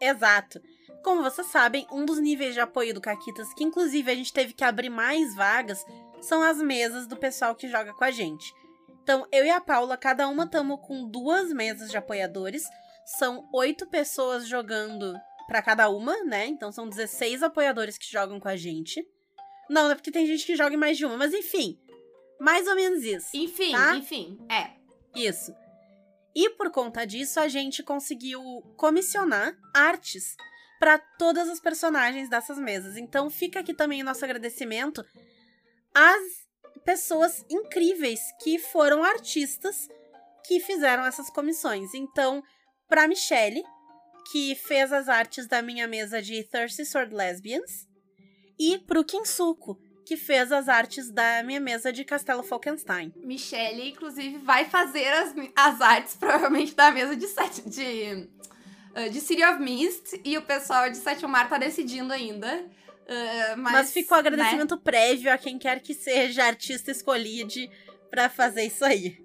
Exato. 0.00 0.60
Como 1.02 1.22
vocês 1.22 1.46
sabem, 1.48 1.86
um 1.92 2.04
dos 2.04 2.18
níveis 2.18 2.54
de 2.54 2.60
apoio 2.60 2.92
do 2.92 3.00
Caquitas, 3.00 3.52
que 3.54 3.64
inclusive 3.64 4.10
a 4.10 4.14
gente 4.14 4.32
teve 4.32 4.52
que 4.52 4.64
abrir 4.64 4.90
mais 4.90 5.34
vagas, 5.34 5.84
são 6.20 6.42
as 6.42 6.58
mesas 6.58 7.06
do 7.06 7.16
pessoal 7.16 7.54
que 7.54 7.68
joga 7.68 7.92
com 7.94 8.04
a 8.04 8.10
gente. 8.10 8.52
Então, 9.02 9.26
eu 9.32 9.44
e 9.44 9.50
a 9.50 9.60
Paula, 9.60 9.96
cada 9.96 10.28
uma 10.28 10.44
estamos 10.44 10.80
com 10.86 11.08
duas 11.08 11.50
mesas 11.52 11.90
de 11.90 11.96
apoiadores. 11.96 12.64
São 13.18 13.48
oito 13.54 13.86
pessoas 13.86 14.46
jogando 14.46 15.14
pra 15.46 15.62
cada 15.62 15.88
uma, 15.88 16.14
né? 16.24 16.46
Então 16.46 16.70
são 16.70 16.86
16 16.88 17.42
apoiadores 17.42 17.96
que 17.96 18.10
jogam 18.10 18.38
com 18.38 18.48
a 18.48 18.56
gente. 18.56 19.02
Não, 19.70 19.90
é 19.90 19.94
porque 19.94 20.10
tem 20.10 20.26
gente 20.26 20.44
que 20.44 20.54
joga 20.56 20.74
em 20.74 20.78
mais 20.78 20.98
de 20.98 21.06
uma, 21.06 21.16
mas 21.16 21.32
enfim. 21.32 21.78
Mais 22.38 22.66
ou 22.68 22.74
menos 22.74 23.02
isso. 23.02 23.30
Enfim, 23.34 23.72
Tá? 23.72 23.96
enfim, 23.96 24.38
é. 24.50 24.72
Isso. 25.14 25.54
E 26.40 26.50
por 26.50 26.70
conta 26.70 27.04
disso, 27.04 27.40
a 27.40 27.48
gente 27.48 27.82
conseguiu 27.82 28.40
comissionar 28.76 29.58
artes 29.74 30.36
para 30.78 30.96
todas 30.96 31.48
as 31.48 31.58
personagens 31.58 32.30
dessas 32.30 32.56
mesas. 32.58 32.96
Então 32.96 33.28
fica 33.28 33.58
aqui 33.58 33.74
também 33.74 34.02
o 34.02 34.04
nosso 34.04 34.24
agradecimento 34.24 35.04
às 35.92 36.46
pessoas 36.84 37.44
incríveis 37.50 38.20
que 38.40 38.56
foram 38.56 39.02
artistas 39.02 39.88
que 40.46 40.60
fizeram 40.60 41.04
essas 41.04 41.28
comissões. 41.28 41.92
Então, 41.92 42.40
para 42.88 43.08
Michelle, 43.08 43.64
que 44.30 44.54
fez 44.54 44.92
as 44.92 45.08
artes 45.08 45.48
da 45.48 45.60
minha 45.60 45.88
mesa 45.88 46.22
de 46.22 46.44
Thirsty 46.44 46.84
Sword 46.84 47.16
Lesbians, 47.16 47.88
e 48.56 48.78
pro 48.78 49.04
Kinsuko, 49.04 49.76
que 50.08 50.16
fez 50.16 50.50
as 50.50 50.70
artes 50.70 51.10
da 51.10 51.42
minha 51.42 51.60
mesa 51.60 51.92
de 51.92 52.02
Castelo 52.02 52.42
Falkenstein. 52.42 53.12
Michelle, 53.14 53.90
inclusive, 53.90 54.38
vai 54.38 54.64
fazer 54.64 55.06
as, 55.06 55.34
as 55.54 55.80
artes, 55.82 56.16
provavelmente, 56.18 56.74
da 56.74 56.90
mesa 56.90 57.14
de 57.14 57.26
sete. 57.26 57.68
De, 57.68 58.26
uh, 58.96 59.10
de 59.10 59.20
City 59.20 59.44
of 59.44 59.60
Mist. 59.60 60.18
E 60.24 60.38
o 60.38 60.42
pessoal 60.42 60.88
de 60.90 60.96
Sétimo 60.96 61.28
Mar 61.28 61.46
tá 61.46 61.58
decidindo 61.58 62.10
ainda. 62.10 62.48
Uh, 62.56 63.58
mas, 63.58 63.72
Mas, 63.72 63.92
ficou 63.92 64.16
né? 64.16 64.28
agradecimento 64.28 64.78
prévio 64.78 65.30
a 65.30 65.36
quem 65.36 65.58
quer 65.58 65.78
que 65.80 65.92
seja 65.92 66.46
artista 66.46 66.90
escolhido 66.90 67.70
pra 68.10 68.30
fazer 68.30 68.64
isso 68.64 68.86
aí. 68.86 69.22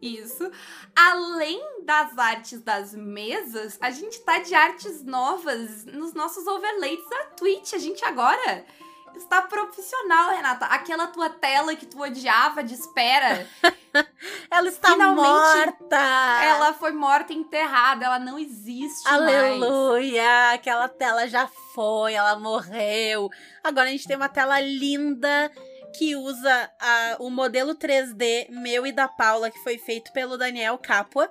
Isso. 0.00 0.50
Além 0.96 1.84
das 1.84 2.16
artes 2.16 2.62
das 2.62 2.94
mesas, 2.94 3.76
a 3.78 3.90
gente 3.90 4.20
tá 4.20 4.38
de 4.38 4.54
artes 4.54 5.04
novas 5.04 5.84
nos 5.84 6.14
nossos 6.14 6.46
overlays 6.46 7.06
da 7.10 7.24
Twitch. 7.36 7.74
A 7.74 7.78
gente 7.78 8.02
agora 8.06 8.64
está 9.18 9.42
profissional, 9.42 10.30
Renata. 10.30 10.66
Aquela 10.66 11.06
tua 11.08 11.28
tela 11.30 11.74
que 11.76 11.86
tu 11.86 12.00
odiava 12.00 12.62
de 12.62 12.74
espera, 12.74 13.46
Ela 14.50 14.68
está 14.68 14.90
Finalmente, 14.90 15.28
morta! 15.28 15.96
ela 16.42 16.72
foi 16.74 16.92
morta 16.92 17.32
e 17.32 17.36
enterrada. 17.36 18.04
Ela 18.06 18.18
não 18.18 18.38
existe 18.38 19.04
mais. 19.04 19.22
Aleluia! 19.22 20.52
Aquela 20.52 20.88
tela 20.88 21.28
já 21.28 21.48
foi, 21.74 22.14
ela 22.14 22.36
morreu. 22.38 23.30
Agora 23.62 23.88
a 23.88 23.92
gente 23.92 24.06
tem 24.06 24.16
uma 24.16 24.28
tela 24.28 24.58
linda 24.60 25.50
que 25.96 26.16
usa 26.16 26.70
a- 26.80 27.16
o 27.20 27.30
modelo 27.30 27.74
3D 27.74 28.48
meu 28.50 28.84
e 28.86 28.90
da 28.92 29.06
Paula, 29.06 29.48
que 29.50 29.62
foi 29.62 29.78
feito 29.78 30.12
pelo 30.12 30.36
Daniel 30.36 30.76
Capua. 30.78 31.30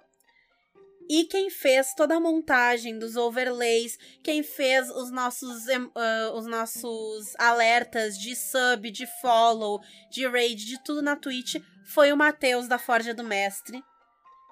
E 1.10 1.26
quem 1.26 1.50
fez 1.50 1.94
toda 1.94 2.16
a 2.16 2.20
montagem 2.20 2.98
dos 2.98 3.16
overlays, 3.16 3.98
quem 4.24 4.42
fez 4.42 4.90
os 4.90 5.12
nossos, 5.12 5.66
ah, 5.96 6.32
os 6.34 6.46
nossos 6.46 7.34
alertas 7.38 8.18
de 8.18 8.36
sub, 8.36 8.90
de 8.90 9.06
follow, 9.22 9.82
de 10.10 10.28
raid, 10.28 10.66
de 10.66 10.84
tudo 10.84 11.02
na 11.02 11.16
Twitch, 11.16 11.56
foi 11.86 12.12
o 12.12 12.18
Matheus 12.18 12.68
da 12.68 12.78
Forja 12.78 13.14
do 13.14 13.24
Mestre. 13.24 13.84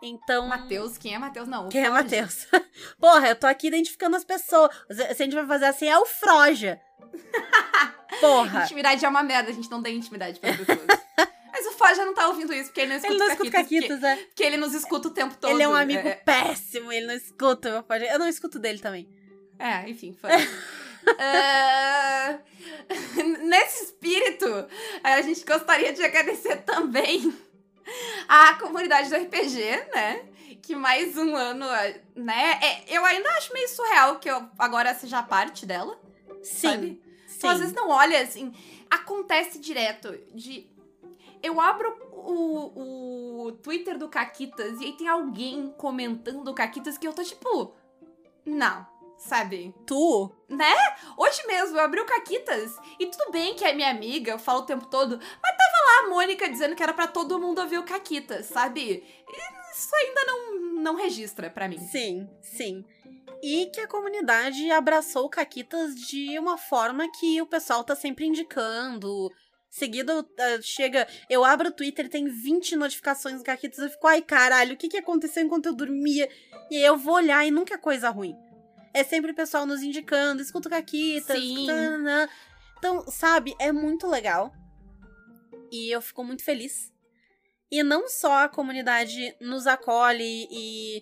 Então. 0.04 0.48
Matheus, 0.48 0.98
quem 0.98 1.14
é 1.14 1.20
Matheus? 1.20 1.48
Não. 1.48 1.70
Quem 1.70 1.82
é 1.82 1.86
Froge. 1.86 2.04
Matheus? 2.04 2.48
Porra, 3.00 3.30
eu 3.30 3.36
tô 3.36 3.46
aqui 3.46 3.68
identificando 3.68 4.16
as 4.16 4.24
pessoas. 4.24 4.72
Se 4.90 5.04
a 5.04 5.14
gente 5.14 5.36
vai 5.36 5.46
fazer 5.46 5.66
assim, 5.66 5.88
é 5.88 5.98
o 5.98 6.06
Froja. 6.06 6.82
Porra. 8.20 8.64
Intimidade 8.64 9.06
é 9.06 9.10
uma 9.10 9.24
merda, 9.24 9.52
a 9.52 9.54
gente 9.54 9.70
não 9.70 9.82
tem 9.82 9.96
intimidade 9.96 10.40
para 10.40 10.58
pessoas. 10.58 10.88
Mas 11.52 11.66
o 11.68 11.72
Fó 11.72 11.94
já 11.94 12.06
não 12.06 12.14
tá 12.14 12.28
ouvindo 12.28 12.54
isso, 12.54 12.66
porque 12.66 12.82
ele 12.82 12.90
não 12.90 12.96
escuta 12.98 13.14
Ele 13.14 13.20
não 13.20 13.32
escuta 13.32 13.52
Caquitas, 13.52 13.88
Caquitas, 13.90 14.04
é. 14.04 14.16
Porque, 14.16 14.28
porque 14.28 14.44
ele 14.44 14.58
nos 14.58 14.74
escuta 14.74 15.08
o 15.08 15.12
tempo 15.12 15.36
todo. 15.38 15.52
Ele 15.52 15.64
é 15.64 15.68
um 15.68 15.76
amigo 15.76 16.08
É, 16.08 16.16
péssimo, 16.16 16.92
ele 16.92 17.08
não 17.08 17.14
escuta. 17.14 17.86
Eu 18.12 18.20
não 18.20 18.28
escuto 18.28 18.60
dele 18.60 18.80
também. 18.80 19.10
É, 19.60 19.88
enfim, 19.90 20.16
foi. 20.20 20.30
Ah, 21.20 22.38
Nesse 23.44 23.86
espírito, 23.86 24.48
a 25.04 25.22
gente 25.22 25.44
gostaria 25.46 25.94
de 25.94 26.04
agradecer 26.04 26.58
também 26.58 27.34
a 28.28 28.56
comunidade 28.56 29.10
do 29.10 29.16
RPG, 29.16 29.60
né? 29.94 30.26
Que 30.62 30.76
mais 30.76 31.18
um 31.18 31.36
ano, 31.36 31.66
né? 32.16 32.60
É, 32.62 32.96
eu 32.96 33.04
ainda 33.04 33.30
acho 33.32 33.52
meio 33.54 33.68
surreal 33.68 34.20
que 34.20 34.30
eu 34.30 34.48
agora 34.58 34.94
seja 34.94 35.24
parte 35.24 35.66
dela. 35.66 36.00
Sim. 36.44 36.70
Sabe? 36.70 37.02
Sim. 37.28 37.40
Tu 37.40 37.48
às 37.48 37.60
vezes 37.60 37.74
não 37.74 37.90
olha 37.90 38.22
assim. 38.22 38.54
Acontece 38.90 39.60
direto 39.60 40.18
de. 40.34 40.70
Eu 41.44 41.60
abro 41.60 41.90
o, 42.12 43.48
o 43.48 43.52
Twitter 43.54 43.98
do 43.98 44.08
Caquitas 44.10 44.80
e 44.80 44.86
aí 44.86 44.94
tem 44.94 45.08
alguém 45.08 45.74
comentando 45.78 46.48
o 46.48 46.54
Caquitas 46.54 46.98
que 46.98 47.08
eu 47.08 47.14
tô 47.14 47.24
tipo. 47.24 47.74
Não, 48.46 48.86
sabe? 49.18 49.74
Tu? 49.86 50.32
Hoje 51.18 51.46
mesmo 51.48 51.78
eu 51.78 51.84
abri 51.84 52.00
o 52.00 52.06
Caquitas 52.06 52.78
e 53.00 53.06
tudo 53.08 53.32
bem 53.32 53.56
que 53.56 53.64
é 53.64 53.74
minha 53.74 53.90
amiga, 53.90 54.32
eu 54.32 54.40
falo 54.40 54.62
o 54.62 54.66
tempo 54.66 54.86
todo, 54.88 55.18
mas 55.18 55.58
tava 55.58 55.86
lá 55.86 56.06
a 56.06 56.10
Mônica 56.10 56.50
dizendo 56.50 56.76
que 56.76 56.84
era 56.84 56.94
pra 56.94 57.08
todo 57.08 57.40
mundo 57.40 57.62
ouvir 57.62 57.78
o 57.78 57.86
Caquitas, 57.86 58.48
sabe? 58.48 59.04
E 59.28 59.72
Isso 59.72 59.96
ainda 59.96 60.26
não, 60.26 60.60
não 60.82 60.96
registra 60.96 61.50
pra 61.50 61.68
mim. 61.68 61.80
Sim, 61.80 62.30
sim. 62.42 62.86
E 63.44 63.68
que 63.68 63.82
a 63.82 63.88
comunidade 63.88 64.70
abraçou 64.70 65.26
o 65.26 65.30
Caquitas 65.30 65.96
de 65.96 66.38
uma 66.38 66.58
forma 66.58 67.10
que 67.20 67.42
o 67.42 67.46
pessoal 67.48 67.84
tá 67.84 67.96
sempre 67.96 68.26
indicando. 68.26 69.32
Seguido, 69.72 70.30
ah, 70.38 70.62
chega. 70.62 71.08
Eu 71.30 71.46
abro 71.46 71.70
o 71.70 71.72
Twitter, 71.72 72.10
tem 72.10 72.28
20 72.28 72.76
notificações 72.76 73.38
do 73.38 73.44
Caquitas. 73.46 73.80
Eu 73.80 73.90
fico, 73.90 74.06
ai 74.06 74.22
caralho, 74.22 74.74
o 74.74 74.78
que, 74.78 74.90
que 74.90 74.98
aconteceu 74.98 75.42
enquanto 75.42 75.68
eu 75.68 75.74
dormia? 75.74 76.30
E 76.70 76.76
aí 76.76 76.84
eu 76.84 76.98
vou 76.98 77.14
olhar 77.14 77.48
e 77.48 77.52
nunca 77.52 77.76
é 77.76 77.78
coisa 77.78 78.10
ruim. 78.10 78.36
É 78.94 79.02
sempre 79.02 79.32
o 79.32 79.36
pessoal 79.36 79.66
nos 79.66 79.82
indicando, 79.82 80.42
escuta 80.42 80.68
o 80.68 80.72
Caquitas. 80.72 81.38
Sim. 81.38 81.62
escuta. 81.62 82.30
Então, 82.78 83.06
sabe, 83.08 83.56
é 83.58 83.72
muito 83.72 84.08
legal. 84.08 84.54
E 85.72 85.90
eu 85.90 86.02
fico 86.02 86.22
muito 86.22 86.44
feliz. 86.44 86.92
E 87.72 87.82
não 87.82 88.10
só 88.10 88.44
a 88.44 88.50
comunidade 88.50 89.34
nos 89.40 89.68
acolhe 89.68 90.50
e 90.52 91.02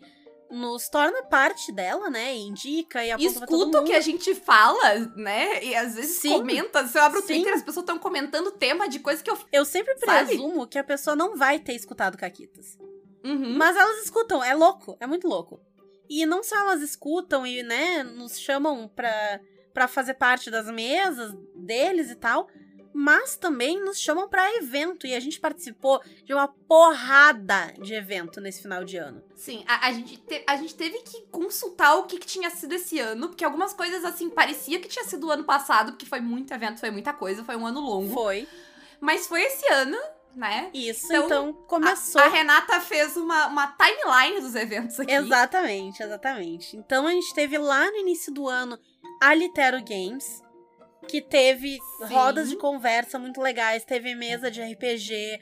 nos 0.49 0.89
torna 0.89 1.23
parte 1.23 1.71
dela, 1.71 2.09
né? 2.09 2.35
Indica 2.35 3.05
e 3.05 3.11
aponta 3.11 3.27
Escuta 3.29 3.81
o 3.81 3.83
que 3.83 3.93
a 3.93 4.01
gente 4.01 4.33
fala, 4.33 4.99
né? 5.15 5.63
E 5.63 5.75
às 5.75 5.95
vezes 5.95 6.17
Sim. 6.17 6.39
comenta. 6.39 6.87
Se 6.87 6.97
eu 6.97 7.03
abro 7.03 7.19
o. 7.19 7.21
Twitter, 7.21 7.53
as 7.53 7.61
pessoas 7.61 7.83
estão 7.83 7.99
comentando 7.99 8.51
tema 8.51 8.89
de 8.89 8.99
coisa 8.99 9.21
que 9.23 9.29
eu. 9.29 9.37
Eu 9.51 9.65
sempre 9.65 9.95
Sabe? 9.99 10.27
presumo 10.27 10.67
que 10.67 10.77
a 10.77 10.83
pessoa 10.83 11.15
não 11.15 11.35
vai 11.35 11.59
ter 11.59 11.73
escutado 11.73 12.17
Caquitas. 12.17 12.77
Uhum. 13.23 13.57
Mas 13.57 13.75
elas 13.75 14.03
escutam, 14.03 14.43
é 14.43 14.53
louco, 14.53 14.97
é 14.99 15.05
muito 15.05 15.27
louco. 15.27 15.61
E 16.09 16.25
não 16.25 16.41
só 16.41 16.57
elas 16.57 16.81
escutam 16.81 17.45
e, 17.45 17.61
né, 17.61 18.01
nos 18.03 18.39
chamam 18.39 18.87
pra, 18.87 19.39
pra 19.73 19.87
fazer 19.87 20.15
parte 20.15 20.49
das 20.49 20.65
mesas 20.67 21.31
deles 21.55 22.09
e 22.09 22.15
tal, 22.15 22.47
mas 22.93 23.35
também 23.37 23.79
nos 23.83 23.99
chamam 23.99 24.27
pra 24.27 24.55
evento. 24.57 25.05
E 25.07 25.13
a 25.15 25.19
gente 25.19 25.39
participou 25.39 26.01
de 26.25 26.33
uma 26.33 26.47
porrada 26.47 27.73
de 27.79 27.93
evento 27.93 28.41
nesse 28.41 28.61
final 28.61 28.83
de 28.83 28.97
ano. 28.97 29.23
Sim, 29.35 29.63
a, 29.67 29.87
a 29.87 29.91
gente 29.93 30.17
te- 30.17 30.43
a 30.47 30.55
gente 30.57 30.75
teve 30.75 30.99
que 30.99 31.21
consultar 31.31 31.95
o 31.95 32.03
que, 32.03 32.17
que 32.17 32.27
tinha 32.27 32.49
sido 32.49 32.73
esse 32.73 32.99
ano, 32.99 33.29
porque 33.29 33.43
algumas 33.45 33.73
coisas, 33.73 34.03
assim, 34.03 34.29
parecia 34.29 34.79
que 34.79 34.87
tinha 34.87 35.05
sido 35.05 35.27
o 35.27 35.31
ano 35.31 35.43
passado, 35.43 35.91
porque 35.91 36.05
foi 36.05 36.19
muito 36.19 36.53
evento, 36.53 36.79
foi 36.79 36.91
muita 36.91 37.13
coisa, 37.13 37.43
foi 37.43 37.55
um 37.55 37.65
ano 37.65 37.79
longo. 37.79 38.13
Foi. 38.13 38.47
Mas 38.99 39.27
foi 39.27 39.43
esse 39.43 39.65
ano, 39.71 39.97
né? 40.35 40.69
Isso, 40.73 41.07
Então, 41.07 41.25
então, 41.25 41.53
começou. 41.67 42.21
A, 42.21 42.25
a 42.25 42.27
Renata 42.27 42.81
fez 42.81 43.15
uma, 43.15 43.47
uma 43.47 43.67
timeline 43.77 44.41
dos 44.41 44.55
eventos 44.55 44.99
aqui. 44.99 45.11
Exatamente, 45.11 46.03
exatamente. 46.03 46.75
Então 46.75 47.07
a 47.07 47.11
gente 47.11 47.33
teve 47.33 47.57
lá 47.57 47.89
no 47.89 47.97
início 47.97 48.33
do 48.33 48.47
ano 48.47 48.77
a 49.21 49.33
Litero 49.33 49.81
Games, 49.83 50.41
que 51.09 51.21
teve 51.21 51.79
Sim. 51.97 52.13
rodas 52.13 52.49
de 52.49 52.55
conversa 52.55 53.17
muito 53.17 53.41
legais, 53.41 53.83
teve 53.83 54.13
mesa 54.13 54.51
de 54.51 54.61
RPG. 54.61 55.39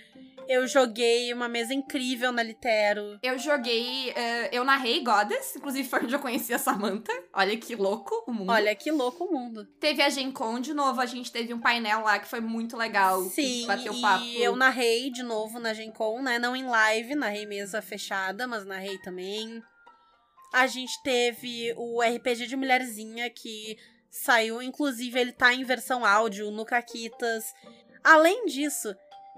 Eu 0.47 0.65
joguei 0.65 1.33
uma 1.33 1.49
mesa 1.49 1.73
incrível 1.73 2.31
na 2.31 2.41
Litero. 2.41 3.19
Eu 3.21 3.37
joguei. 3.37 4.11
eh, 4.15 4.49
eu 4.53 4.63
narrei 4.63 5.03
Goddess, 5.03 5.57
inclusive 5.57 5.89
foi 5.89 6.05
onde 6.05 6.15
eu 6.15 6.19
conheci 6.19 6.53
a 6.53 6.57
Samantha. 6.57 7.11
Olha 7.33 7.57
que 7.57 7.75
louco 7.75 8.23
o 8.25 8.31
mundo. 8.31 8.49
Olha 8.49 8.73
que 8.73 8.89
louco 8.89 9.25
o 9.25 9.33
mundo. 9.33 9.65
Teve 9.77 10.01
a 10.01 10.09
Gen 10.09 10.31
Con 10.31 10.61
de 10.61 10.73
novo, 10.73 11.01
a 11.01 11.05
gente 11.05 11.33
teve 11.33 11.53
um 11.53 11.59
painel 11.59 11.99
lá 11.99 12.17
que 12.17 12.29
foi 12.29 12.39
muito 12.39 12.77
legal. 12.77 13.21
Sim, 13.23 13.67
bateu 13.67 13.93
e 13.93 14.01
papo. 14.01 14.25
eu 14.25 14.55
narrei 14.55 15.11
de 15.11 15.21
novo 15.21 15.59
na 15.59 15.73
Gen 15.73 15.91
Con, 15.91 16.21
né? 16.21 16.39
Não 16.39 16.55
em 16.55 16.63
live, 16.65 17.13
narrei 17.13 17.45
mesa 17.45 17.81
fechada, 17.81 18.47
mas 18.47 18.65
narrei 18.65 18.97
também. 18.99 19.61
A 20.53 20.65
gente 20.65 20.93
teve 21.03 21.73
o 21.75 22.01
RPG 22.01 22.47
de 22.47 22.55
Mulherzinha, 22.55 23.29
que 23.29 23.77
saiu, 24.17 24.61
inclusive 24.61 25.19
ele 25.19 25.31
tá 25.31 25.53
em 25.53 25.63
versão 25.63 26.05
áudio 26.05 26.51
no 26.51 26.65
Caquitas. 26.65 27.53
Além 28.03 28.45
disso, 28.45 28.95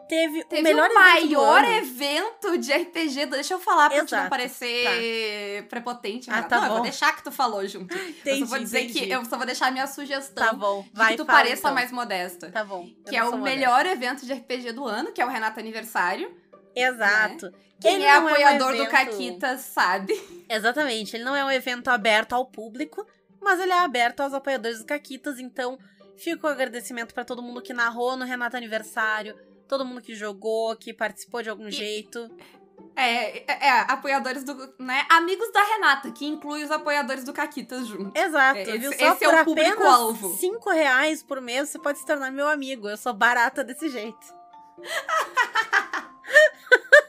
teve, 0.07 0.43
Teve 0.45 0.62
o 0.62 0.63
melhor 0.63 0.89
o 0.89 0.93
maior 0.93 1.63
evento 1.63 2.48
evento 2.50 2.57
de 2.57 2.71
RPG. 2.74 3.25
do- 3.27 3.31
Deixa 3.31 3.53
eu 3.53 3.59
falar 3.59 3.89
pra 3.89 3.98
não 4.00 4.05
Exato, 4.05 4.29
parecer 4.29 5.63
prepotente. 5.69 6.29
Ah, 6.29 6.36
Renata. 6.36 6.50
tá 6.50 6.55
não, 6.57 6.63
eu 6.63 6.69
vou 6.69 6.77
bom. 6.79 6.83
deixar 6.83 7.15
que 7.15 7.24
tu 7.24 7.31
falou 7.31 7.65
junto. 7.67 7.95
eu 7.95 8.09
Entendi, 8.09 8.39
só 8.41 8.45
vou 8.48 8.59
dizer 8.59 8.81
entendi. 8.86 9.05
que 9.07 9.09
eu 9.12 9.25
só 9.25 9.38
vou 9.38 9.45
deixar 9.45 9.67
a 9.67 9.71
minha 9.71 9.88
sugestão. 9.88 10.45
Tá 10.45 10.53
bom, 10.53 10.86
vai 10.93 11.12
que 11.12 11.17
tu 11.17 11.25
fala, 11.25 11.38
pareça 11.39 11.59
então. 11.62 11.74
mais 11.74 11.91
modesta. 11.91 12.51
Tá 12.51 12.63
bom. 12.63 12.86
eu 12.88 13.03
Que 13.12 13.15
é 13.15 13.24
o 13.24 13.31
modesta. 13.31 13.50
melhor 13.50 13.86
evento 13.86 14.25
de 14.25 14.33
RPG 14.33 14.71
do 14.74 14.86
ano, 14.86 15.12
que 15.12 15.21
é 15.21 15.25
o 15.25 15.29
Renato 15.29 15.59
Aniversário. 15.59 16.36
Exato. 16.75 17.51
Quem 17.81 17.95
Ele 17.95 18.03
é 18.03 18.13
não 18.15 18.25
um 18.25 18.27
apoiador 18.27 18.69
do 18.71 18.75
evento- 18.83 18.91
Caquitas 18.91 19.62
sabe. 19.62 20.13
Exatamente, 20.50 21.15
ele 21.15 21.24
não 21.24 21.36
é 21.36 21.43
um 21.45 21.51
evento 21.51 21.88
aberto 21.89 22.33
ao 22.33 22.45
público, 22.45 23.05
mas 23.41 23.60
ele 23.60 23.72
é 23.72 23.79
aberto 23.79 24.22
aos 24.22 24.34
apoiadores 24.34 24.79
do 24.79 24.86
Caquitas, 24.86 25.39
então 25.39 25.77
fica 26.17 26.48
o 26.48 26.50
agradecimento 26.50 27.13
pra 27.13 27.24
todo 27.25 27.41
mundo 27.41 27.62
que 27.62 27.74
narrou 27.74 28.15
no 28.17 28.25
Renato 28.25 28.58
Aniversário, 28.58 29.38
todo 29.67 29.86
mundo 29.86 30.01
que 30.01 30.15
jogou, 30.15 30.75
que 30.75 30.93
participou 30.93 31.41
de 31.41 31.50
algum 31.50 31.69
jeito. 31.69 32.29
É, 32.96 33.39
é, 33.39 33.67
é, 33.67 33.79
apoiadores 33.91 34.43
do. 34.43 34.55
né? 34.79 35.05
Amigos 35.10 35.51
da 35.51 35.63
Renata, 35.63 36.12
que 36.12 36.25
inclui 36.25 36.63
os 36.63 36.72
apoiadores 36.72 37.24
do 37.24 37.34
Caquitas 37.34 37.88
junto. 37.88 38.17
Exato, 38.17 38.60
É, 38.60 38.77
viu? 38.77 38.91
esse- 38.91 39.00
Só 39.00 39.13
esse 39.13 39.25
é 39.25 39.29
por 39.29 39.41
o 39.41 39.46
público-alvo. 39.46 40.25
apenas 40.27 40.39
5 40.39 40.69
reais 40.72 41.24
por 41.24 41.41
mês 41.41 41.69
você 41.69 41.79
pode 41.79 42.00
se 42.00 42.05
tornar 42.05 42.31
meu 42.31 42.48
amigo. 42.48 42.88
Eu 42.89 42.98
sou 42.98 43.13
barata 43.13 43.63
desse 43.63 43.89
jeito. 43.89 44.39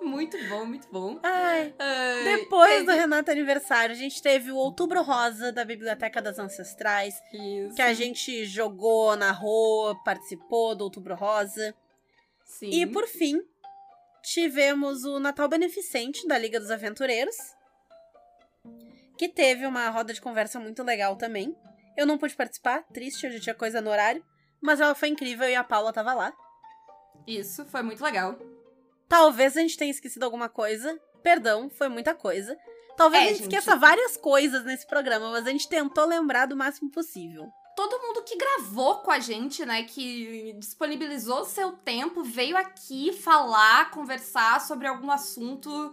Muito 0.00 0.36
bom, 0.48 0.64
muito 0.64 0.88
bom. 0.90 1.20
Ai. 1.22 1.74
Ai, 1.78 2.24
Depois 2.24 2.86
do 2.86 2.92
Renato 2.92 3.30
Aniversário, 3.30 3.94
a 3.94 3.98
gente 3.98 4.22
teve 4.22 4.50
o 4.50 4.56
Outubro 4.56 5.02
Rosa 5.02 5.52
da 5.52 5.64
Biblioteca 5.64 6.22
das 6.22 6.38
Ancestrais, 6.38 7.14
Isso. 7.32 7.74
que 7.74 7.82
a 7.82 7.92
gente 7.92 8.46
jogou, 8.46 9.14
narrou, 9.16 9.94
participou 10.02 10.74
do 10.74 10.84
Outubro 10.84 11.14
Rosa. 11.14 11.74
Sim. 12.44 12.70
E 12.70 12.86
por 12.86 13.06
fim, 13.06 13.42
tivemos 14.22 15.04
o 15.04 15.20
Natal 15.20 15.48
Beneficente 15.48 16.26
da 16.26 16.38
Liga 16.38 16.58
dos 16.58 16.70
Aventureiros, 16.70 17.36
que 19.18 19.28
teve 19.28 19.66
uma 19.66 19.88
roda 19.90 20.14
de 20.14 20.20
conversa 20.20 20.58
muito 20.58 20.82
legal 20.82 21.16
também. 21.16 21.54
Eu 21.96 22.06
não 22.06 22.16
pude 22.16 22.34
participar, 22.34 22.84
triste, 22.92 23.26
eu 23.26 23.32
já 23.32 23.40
tinha 23.40 23.54
coisa 23.54 23.80
no 23.80 23.90
horário, 23.90 24.24
mas 24.62 24.80
ela 24.80 24.94
foi 24.94 25.08
incrível 25.08 25.48
e 25.48 25.54
a 25.54 25.62
Paula 25.62 25.92
tava 25.92 26.14
lá. 26.14 26.32
Isso, 27.26 27.64
foi 27.66 27.82
muito 27.82 28.02
legal. 28.02 28.38
Talvez 29.10 29.56
a 29.56 29.60
gente 29.60 29.76
tenha 29.76 29.90
esquecido 29.90 30.22
alguma 30.22 30.48
coisa, 30.48 30.96
perdão, 31.20 31.68
foi 31.68 31.88
muita 31.88 32.14
coisa. 32.14 32.56
Talvez 32.96 33.22
É, 33.22 33.26
a 33.26 33.28
gente 33.30 33.42
gente. 33.42 33.52
esqueça 33.56 33.76
várias 33.76 34.16
coisas 34.16 34.64
nesse 34.64 34.86
programa, 34.86 35.32
mas 35.32 35.46
a 35.48 35.50
gente 35.50 35.68
tentou 35.68 36.06
lembrar 36.06 36.46
do 36.46 36.56
máximo 36.56 36.88
possível. 36.92 37.50
Todo 37.74 37.98
mundo 37.98 38.22
que 38.22 38.36
gravou 38.36 38.98
com 38.98 39.10
a 39.10 39.18
gente, 39.18 39.66
né, 39.66 39.82
que 39.82 40.52
disponibilizou 40.58 41.44
seu 41.44 41.72
tempo, 41.72 42.22
veio 42.22 42.56
aqui 42.56 43.12
falar, 43.12 43.90
conversar 43.90 44.60
sobre 44.60 44.86
algum 44.86 45.10
assunto, 45.10 45.92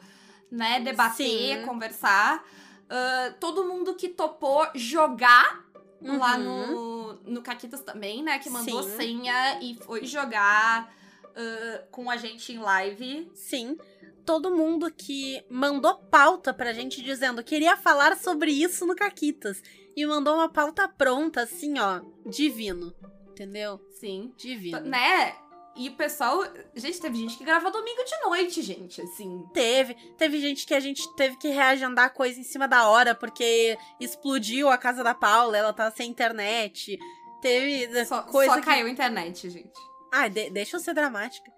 né, 0.51 0.79
debater, 0.79 1.59
Sim. 1.59 1.65
conversar. 1.65 2.45
Ah, 2.87 3.33
todo 3.39 3.63
mundo 3.65 3.95
que 3.95 4.09
topou 4.09 4.67
jogar 4.75 5.65
lá 6.01 6.37
Uhum. 6.37 6.43
no, 6.43 7.13
no 7.31 7.41
Caquitas 7.41 7.81
também, 7.81 8.21
né, 8.21 8.37
que 8.37 8.49
mandou 8.49 8.83
Sim. 8.83 8.95
senha 8.97 9.59
e 9.59 9.75
foi 9.75 10.05
jogar 10.05 10.93
ah, 11.37 11.83
com 11.91 12.09
a 12.09 12.17
gente 12.17 12.51
em 12.51 12.57
live. 12.57 13.29
Sim. 13.35 13.77
Todo 14.25 14.55
mundo 14.55 14.91
que 14.91 15.41
mandou 15.49 15.95
pauta 15.95 16.53
pra 16.53 16.73
gente 16.73 17.01
dizendo 17.01 17.43
queria 17.43 17.77
falar 17.77 18.17
sobre 18.17 18.51
isso 18.51 18.85
no 18.85 18.95
Caquitas. 18.95 19.61
E 19.95 20.05
mandou 20.05 20.35
uma 20.35 20.49
pauta 20.49 20.87
pronta, 20.87 21.41
assim, 21.43 21.79
ó. 21.79 22.01
Divino. 22.25 22.93
Entendeu? 23.29 23.79
Sim. 23.99 24.33
Divino. 24.37 24.81
Né? 24.81 25.35
E 25.75 25.89
o 25.89 25.95
pessoal. 25.95 26.43
Gente, 26.75 26.99
teve 26.99 27.17
gente 27.17 27.37
que 27.37 27.45
grava 27.45 27.71
domingo 27.71 28.03
de 28.03 28.27
noite, 28.27 28.61
gente, 28.61 29.01
assim. 29.01 29.43
Teve. 29.53 29.93
Teve 30.17 30.39
gente 30.39 30.65
que 30.65 30.73
a 30.73 30.79
gente 30.79 31.07
teve 31.15 31.37
que 31.37 31.49
reagendar 31.49 32.13
coisa 32.13 32.39
em 32.39 32.43
cima 32.43 32.67
da 32.67 32.89
hora, 32.89 33.13
porque 33.15 33.77
explodiu 33.99 34.69
a 34.69 34.77
casa 34.77 35.03
da 35.03 35.13
Paula, 35.13 35.57
ela 35.57 35.73
tava 35.73 35.95
sem 35.95 36.09
internet. 36.09 36.97
Teve 37.41 38.05
Só, 38.05 38.23
coisa 38.23 38.55
só 38.55 38.59
que 38.59 38.65
caiu 38.65 38.87
a 38.87 38.89
internet, 38.89 39.49
gente. 39.49 39.79
Ai, 40.13 40.29
de- 40.29 40.49
deixa 40.49 40.77
eu 40.77 40.79
ser 40.79 40.93
dramática. 40.93 41.51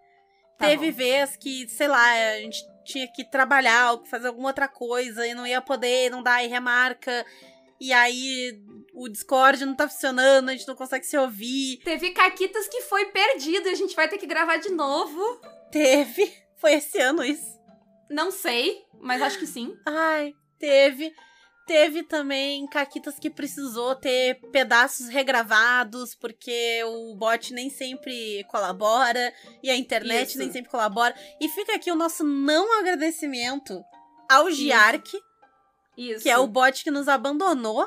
Tá 0.57 0.67
Teve 0.67 0.91
bom. 0.91 0.97
vez 0.97 1.35
que, 1.37 1.67
sei 1.69 1.87
lá, 1.87 2.11
a 2.33 2.37
gente 2.39 2.61
tinha 2.83 3.07
que 3.07 3.23
trabalhar 3.23 3.93
ou 3.93 4.05
fazer 4.05 4.27
alguma 4.27 4.49
outra 4.49 4.67
coisa 4.67 5.25
e 5.25 5.33
não 5.33 5.47
ia 5.47 5.61
poder, 5.61 6.09
não 6.09 6.21
dá, 6.21 6.43
e 6.43 6.47
remarca. 6.47 7.25
E 7.79 7.93
aí 7.93 8.59
o 8.93 9.07
Discord 9.07 9.65
não 9.65 9.73
tá 9.73 9.87
funcionando, 9.87 10.49
a 10.49 10.51
gente 10.51 10.67
não 10.67 10.75
consegue 10.75 11.05
se 11.05 11.17
ouvir. 11.17 11.77
Teve 11.85 12.11
Caquitas 12.11 12.67
que 12.67 12.81
foi 12.81 13.05
perdido 13.05 13.67
e 13.69 13.71
a 13.71 13.75
gente 13.75 13.95
vai 13.95 14.09
ter 14.09 14.17
que 14.17 14.25
gravar 14.27 14.57
de 14.57 14.69
novo. 14.69 15.21
Teve. 15.71 16.33
Foi 16.59 16.73
esse 16.73 16.99
ano 16.99 17.23
isso. 17.23 17.57
Não 18.09 18.31
sei, 18.31 18.83
mas 18.99 19.21
acho 19.21 19.39
que 19.39 19.47
sim. 19.47 19.77
Ai, 19.85 20.33
teve. 20.59 21.13
Teve 21.69 22.01
também 22.01 22.65
Caquitas 22.65 23.19
que 23.19 23.29
precisou 23.29 23.93
ter 23.93 24.41
pedaços 24.51 25.07
regravados, 25.07 26.15
porque 26.15 26.83
o 26.83 27.13
bot 27.13 27.53
nem 27.53 27.69
sempre 27.69 28.43
colabora 28.45 29.31
e 29.61 29.69
a 29.69 29.75
internet 29.75 30.29
Isso. 30.29 30.39
nem 30.39 30.51
sempre 30.51 30.71
colabora. 30.71 31.13
E 31.39 31.47
fica 31.47 31.75
aqui 31.75 31.91
o 31.91 31.95
nosso 31.95 32.23
não 32.23 32.79
agradecimento 32.79 33.83
ao 34.27 34.49
Giark, 34.49 35.15
Isso. 35.95 36.23
que 36.23 36.29
é 36.31 36.39
o 36.39 36.47
bot 36.47 36.83
que 36.83 36.89
nos 36.89 37.07
abandonou. 37.07 37.83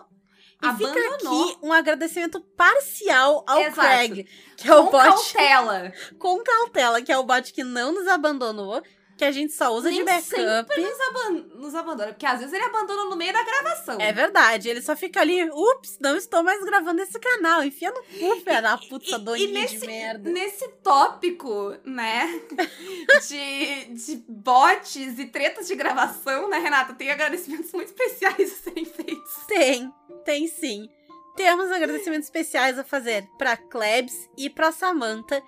E 0.62 0.66
Abandonou. 0.68 0.94
fica 0.94 1.14
aqui 1.16 1.58
um 1.60 1.72
agradecimento 1.72 2.40
parcial 2.56 3.44
ao 3.48 3.62
Exato. 3.62 3.74
Craig, 3.74 4.28
que 4.58 4.68
é 4.68 4.76
o 4.76 4.84
Com 4.84 4.90
bot 4.92 5.02
cautela. 5.08 5.92
com 6.20 6.44
cautela, 6.44 7.02
que 7.02 7.10
é 7.10 7.18
o 7.18 7.24
bot 7.24 7.52
que 7.52 7.64
não 7.64 7.90
nos 7.90 8.06
abandonou, 8.06 8.80
que 9.16 9.24
a 9.24 9.30
gente 9.30 9.52
só 9.52 9.72
usa 9.72 9.90
de 9.90 9.96
Nem 9.96 10.04
backup. 10.04 10.28
sempre 10.30 10.80
nos, 10.82 11.00
aban- 11.00 11.44
nos 11.54 11.74
abandona. 11.74 12.08
Porque 12.12 12.26
às 12.26 12.38
vezes 12.40 12.52
ele 12.52 12.64
abandona 12.64 13.04
no 13.04 13.16
meio 13.16 13.32
da 13.32 13.42
gravação. 13.42 14.00
É 14.00 14.12
verdade, 14.12 14.68
ele 14.68 14.82
só 14.82 14.96
fica 14.96 15.20
ali, 15.20 15.48
ups, 15.50 15.98
não 16.00 16.16
estou 16.16 16.42
mais 16.42 16.62
gravando 16.64 17.00
esse 17.02 17.18
canal. 17.18 17.62
Enfia 17.62 17.90
no 17.90 18.02
cu, 18.02 18.36
filha 18.40 18.60
da 18.62 18.76
puta, 18.78 19.16
E- 19.36 19.44
e 19.44 19.46
nesse- 19.52 19.78
de 19.78 19.86
merda. 19.86 20.30
Nesse 20.30 20.68
tópico, 20.82 21.76
né, 21.84 22.40
de, 23.28 23.84
de 23.94 24.24
bots 24.28 24.96
e 24.96 25.26
tretas 25.26 25.66
de 25.68 25.74
gravação, 25.74 26.48
né, 26.48 26.58
Renata? 26.58 26.94
Tem 26.94 27.10
agradecimentos 27.10 27.72
muito 27.72 27.88
especiais 27.88 28.52
a 28.52 28.56
serem 28.56 28.84
feitos. 28.84 29.32
Tem, 29.46 29.92
tem 30.24 30.46
sim. 30.48 30.88
Temos 31.36 31.70
agradecimentos 31.70 32.26
especiais 32.26 32.78
a 32.78 32.84
fazer 32.84 33.26
pra 33.38 33.56
Klebs 33.56 34.28
e 34.36 34.50
pra 34.50 34.70
Samantha, 34.72 35.42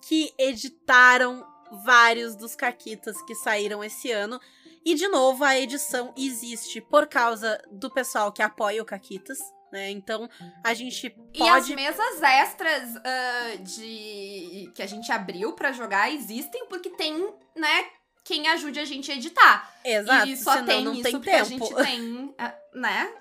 que 0.00 0.32
editaram 0.38 1.46
vários 1.84 2.36
dos 2.36 2.54
caquitas 2.54 3.20
que 3.22 3.34
saíram 3.34 3.82
esse 3.82 4.10
ano. 4.10 4.40
E, 4.84 4.94
de 4.94 5.08
novo, 5.08 5.44
a 5.44 5.58
edição 5.58 6.14
existe 6.16 6.80
por 6.80 7.06
causa 7.06 7.60
do 7.70 7.90
pessoal 7.90 8.32
que 8.32 8.42
apoia 8.42 8.80
o 8.80 8.86
Caquitas, 8.86 9.38
né? 9.72 9.90
Então, 9.90 10.28
a 10.64 10.72
gente 10.72 11.14
E 11.34 11.42
as 11.42 11.64
pode... 11.66 11.74
mesas 11.74 12.22
extras 12.22 12.96
ah, 12.96 13.56
de 13.60 14.70
que 14.74 14.82
a 14.82 14.86
gente 14.86 15.10
abriu 15.12 15.52
pra 15.52 15.72
jogar 15.72 16.10
existem 16.10 16.66
porque 16.68 16.90
tem, 16.90 17.14
né, 17.56 17.86
quem 18.24 18.46
ajude 18.48 18.78
a 18.78 18.84
gente 18.84 19.10
a 19.10 19.14
editar. 19.14 19.74
Exato, 19.84 20.28
e 20.28 20.36
só 20.36 20.52
senão 20.52 20.66
tem 20.66 20.84
não 20.84 20.92
isso 20.94 21.02
tem 21.02 21.20
tempo. 21.20 21.36
a 21.36 21.44
gente 21.44 21.74
tem, 21.74 22.34
ah, 22.38 22.54
né? 22.74 23.12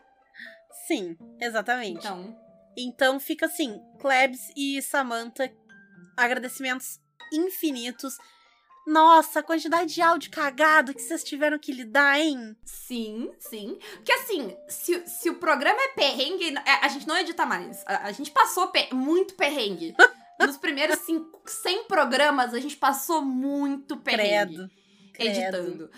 Sim, 0.87 1.17
exatamente. 1.41 1.99
Então, 1.99 2.37
Então 2.77 3.19
fica 3.19 3.47
assim, 3.47 3.81
Klebs 3.99 4.51
e 4.55 4.81
Samantha, 4.81 5.51
agradecimentos 6.15 6.99
infinitos. 7.33 8.15
Nossa, 8.87 9.41
a 9.41 9.43
quantidade 9.43 9.93
de 9.93 10.01
áudio 10.01 10.31
cagado 10.31 10.93
que 10.93 11.01
vocês 11.01 11.21
tiveram 11.21 11.59
que 11.59 11.73
lidar, 11.73 12.17
hein? 12.19 12.55
sim, 12.63 13.29
sim. 13.37 13.77
Porque 13.95 14.13
assim, 14.13 14.55
se, 14.69 15.05
se 15.05 15.29
o 15.29 15.35
programa 15.35 15.77
é 15.77 15.87
perrengue, 15.89 16.55
é, 16.65 16.85
a 16.85 16.87
gente 16.87 17.05
não 17.05 17.17
edita 17.17 17.45
mais. 17.45 17.83
A, 17.85 18.07
a 18.07 18.11
gente 18.13 18.31
passou 18.31 18.67
pe- 18.69 18.87
muito 18.93 19.35
perrengue. 19.35 19.93
Nos 20.39 20.55
primeiros 20.55 20.99
cinco, 20.99 21.41
100 21.45 21.83
programas, 21.85 22.53
a 22.53 22.59
gente 22.59 22.77
passou 22.77 23.21
muito 23.23 23.97
perrengue 23.97 24.69
Credo. 25.11 25.31
editando. 25.39 25.91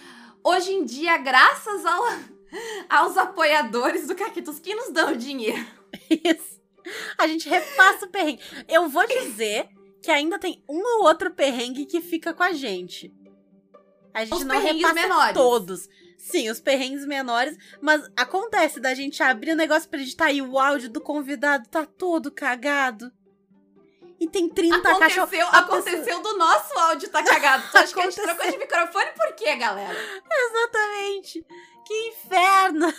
Hoje 0.43 0.71
em 0.71 0.84
dia, 0.84 1.15
graças 1.17 1.86
ao, 1.86 2.04
aos 2.89 3.17
apoiadores 3.17 4.08
do 4.08 4.15
Caquitos 4.15 4.58
que 4.60 4.73
nos 4.73 4.91
dão 4.91 5.15
dinheiro. 5.15 5.63
Isso. 6.10 6.58
A 7.19 7.28
gente 7.28 7.47
repassa 7.47 8.06
o 8.06 8.10
perrengue. 8.10 8.41
Eu 8.67 8.88
vou 8.89 9.06
dizer 9.06 9.69
que 10.01 10.12
ainda 10.12 10.39
tem 10.39 10.63
um 10.67 10.79
ou 10.79 11.03
outro 11.05 11.31
perrengue 11.31 11.85
que 11.85 12.01
fica 12.01 12.33
com 12.33 12.43
a 12.43 12.53
gente. 12.53 13.13
A 14.13 14.25
gente 14.25 14.33
Os 14.33 14.45
não 14.45 14.59
repassa 14.59 14.93
menores. 14.93 15.33
todos. 15.33 15.89
Sim, 16.17 16.49
os 16.49 16.59
perrengues 16.59 17.05
menores, 17.05 17.57
mas 17.81 18.09
acontece 18.15 18.79
da 18.79 18.93
gente 18.93 19.23
abrir 19.23 19.53
o 19.53 19.55
negócio 19.55 19.89
pra 19.89 20.01
editar 20.01 20.31
e 20.31 20.41
o 20.41 20.59
áudio 20.59 20.89
do 20.89 20.99
convidado 20.99 21.67
tá 21.69 21.85
todo 21.85 22.29
cagado. 22.29 23.12
E 24.19 24.27
tem 24.27 24.49
30 24.49 24.81
cachorros. 24.81 25.15
Aconteceu, 25.15 25.47
a 25.47 25.59
aconteceu 25.59 26.21
do 26.21 26.38
nosso 26.38 26.77
áudio 26.77 27.09
tá 27.09 27.23
cagado. 27.23 27.63
Tu 27.71 27.77
acha 27.77 27.93
que 27.93 27.99
a 28.01 28.03
gente 28.03 28.21
trocou 28.21 28.51
de 28.51 28.57
microfone 28.57 29.12
por 29.15 29.33
quê, 29.33 29.55
galera? 29.55 29.97
Exatamente. 30.29 31.45
Que 31.85 31.93
inferno. 32.09 32.93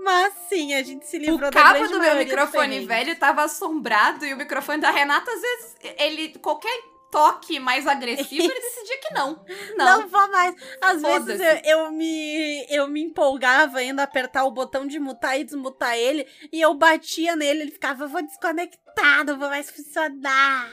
Mas 0.00 0.34
sim, 0.48 0.74
a 0.74 0.82
gente 0.82 1.06
se 1.06 1.18
livrou 1.18 1.48
O 1.48 1.50
da 1.50 1.62
cabo 1.62 1.78
grande 1.78 1.92
do 1.92 2.00
meu 2.00 2.16
microfone 2.16 2.86
velho 2.86 3.16
tava 3.16 3.44
assombrado 3.44 4.26
e 4.26 4.34
o 4.34 4.36
microfone 4.36 4.80
da 4.80 4.90
Renata, 4.90 5.30
às 5.30 5.40
vezes, 5.40 5.76
ele. 5.98 6.38
qualquer 6.38 6.94
toque 7.14 7.60
mais 7.60 7.86
agressivo, 7.86 8.42
ele 8.42 8.54
decidia 8.60 8.98
que 8.98 9.14
não. 9.14 9.44
Não. 9.76 10.00
Não 10.00 10.08
vou 10.08 10.30
mais. 10.32 10.54
Às 10.80 11.00
vezes 11.00 11.40
eu, 11.40 11.60
eu 11.64 11.92
me, 11.92 12.66
eu 12.68 12.88
me 12.88 13.02
empolgava 13.02 13.80
indo 13.80 14.00
apertar 14.00 14.44
o 14.44 14.50
botão 14.50 14.84
de 14.84 14.98
mutar 14.98 15.38
e 15.38 15.44
desmutar 15.44 15.96
ele. 15.96 16.26
E 16.52 16.60
eu 16.60 16.74
batia 16.74 17.36
nele, 17.36 17.62
ele 17.62 17.70
ficava, 17.70 18.08
vou 18.08 18.20
desconectar, 18.20 19.24
não 19.24 19.38
vou 19.38 19.48
mais 19.48 19.70
funcionar. 19.70 20.68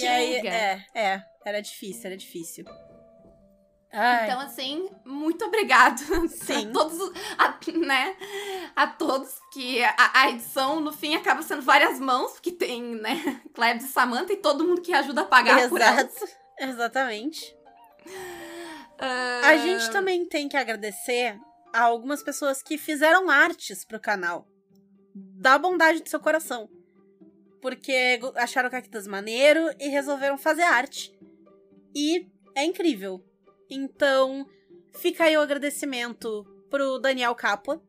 E 0.00 0.06
aí, 0.06 0.32
Chega. 0.34 0.48
é, 0.48 0.84
é, 0.94 1.22
era 1.46 1.62
difícil, 1.62 2.06
era 2.06 2.16
difícil. 2.16 2.64
Ai, 3.96 4.26
Então, 4.28 4.40
assim, 4.40 4.88
muito 5.04 5.44
obrigado 5.44 6.00
Sim. 6.28 6.68
a 6.68 6.72
todos, 6.72 7.00
os- 7.00 7.12
a, 7.38 7.58
né? 7.78 8.16
A 8.74 8.86
todos, 8.88 9.38
que 9.52 9.82
a, 9.84 9.94
a 10.14 10.30
edição, 10.30 10.80
no 10.80 10.92
fim, 10.92 11.14
acaba 11.14 11.42
sendo 11.42 11.62
várias 11.62 12.00
mãos, 12.00 12.32
porque 12.32 12.50
tem, 12.50 12.82
né, 12.96 13.40
Klebs 13.54 13.84
e 13.84 13.88
Samantha 13.88 14.32
e 14.32 14.36
todo 14.36 14.66
mundo 14.66 14.82
que 14.82 14.92
ajuda 14.92 15.20
a 15.20 15.24
pagar 15.24 15.68
por 15.68 15.80
elas. 15.80 16.12
exato, 16.12 16.32
exatamente. 16.58 17.56
Ah, 18.98 19.40
A 19.44 19.56
gente 19.56 19.90
também 19.90 20.24
tem 20.26 20.48
que 20.48 20.56
agradecer 20.56 21.38
a 21.72 21.82
algumas 21.82 22.22
pessoas 22.22 22.62
que 22.62 22.76
fizeram 22.78 23.30
artes 23.30 23.84
pro 23.84 24.00
canal. 24.00 24.46
Da 25.14 25.56
bondade 25.58 26.02
do 26.02 26.08
seu 26.08 26.18
coração. 26.20 26.68
Porque 27.60 28.20
acharam 28.36 28.68
o 28.68 28.70
Cactus 28.70 29.06
maneiro 29.06 29.70
e 29.80 29.88
resolveram 29.88 30.36
fazer 30.36 30.62
arte. 30.62 31.16
E 31.94 32.26
é 32.54 32.64
incrível. 32.64 33.24
Então, 33.70 34.46
fica 34.92 35.24
aí 35.24 35.36
o 35.36 35.40
agradecimento 35.40 36.44
pro 36.70 36.98
Daniel 36.98 37.34
Capua, 37.34 37.82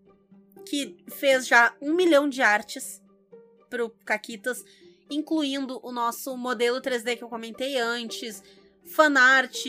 que 0.65 0.97
fez 1.07 1.47
já 1.47 1.75
um 1.81 1.93
milhão 1.93 2.27
de 2.27 2.41
artes 2.41 3.01
pro 3.69 3.89
Caquitas, 4.05 4.63
incluindo 5.09 5.79
o 5.83 5.91
nosso 5.91 6.35
modelo 6.37 6.81
3D 6.81 7.17
que 7.17 7.23
eu 7.23 7.29
comentei 7.29 7.77
antes, 7.77 8.43
fanart 8.85 9.63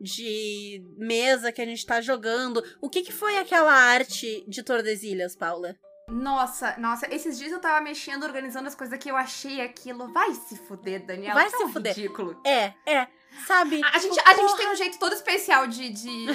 de 0.00 0.84
mesa 0.96 1.52
que 1.52 1.60
a 1.60 1.64
gente 1.64 1.84
tá 1.84 2.00
jogando. 2.00 2.62
O 2.80 2.88
que, 2.88 3.02
que 3.02 3.12
foi 3.12 3.38
aquela 3.38 3.72
arte 3.72 4.44
de 4.48 4.62
Tordesilhas, 4.62 5.36
Paula? 5.36 5.76
Nossa, 6.08 6.76
nossa, 6.78 7.12
esses 7.14 7.38
dias 7.38 7.52
eu 7.52 7.60
tava 7.60 7.80
mexendo, 7.80 8.24
organizando 8.24 8.68
as 8.68 8.74
coisas 8.74 8.98
que 8.98 9.10
eu 9.10 9.16
achei 9.16 9.60
aquilo. 9.60 10.12
Vai 10.12 10.34
se 10.34 10.56
fuder, 10.56 11.04
Daniela. 11.04 11.34
Vai 11.34 11.50
tão 11.50 11.66
se 11.66 11.72
fuder. 11.72 11.94
ridículo. 11.94 12.40
É, 12.44 12.74
é. 12.86 13.08
Sabe? 13.46 13.80
A, 13.84 13.98
gente, 13.98 14.14
tipo, 14.14 14.30
a 14.30 14.34
gente 14.34 14.56
tem 14.56 14.68
um 14.68 14.76
jeito 14.76 14.98
todo 14.98 15.14
especial 15.14 15.66
de, 15.66 15.88
de, 15.90 16.26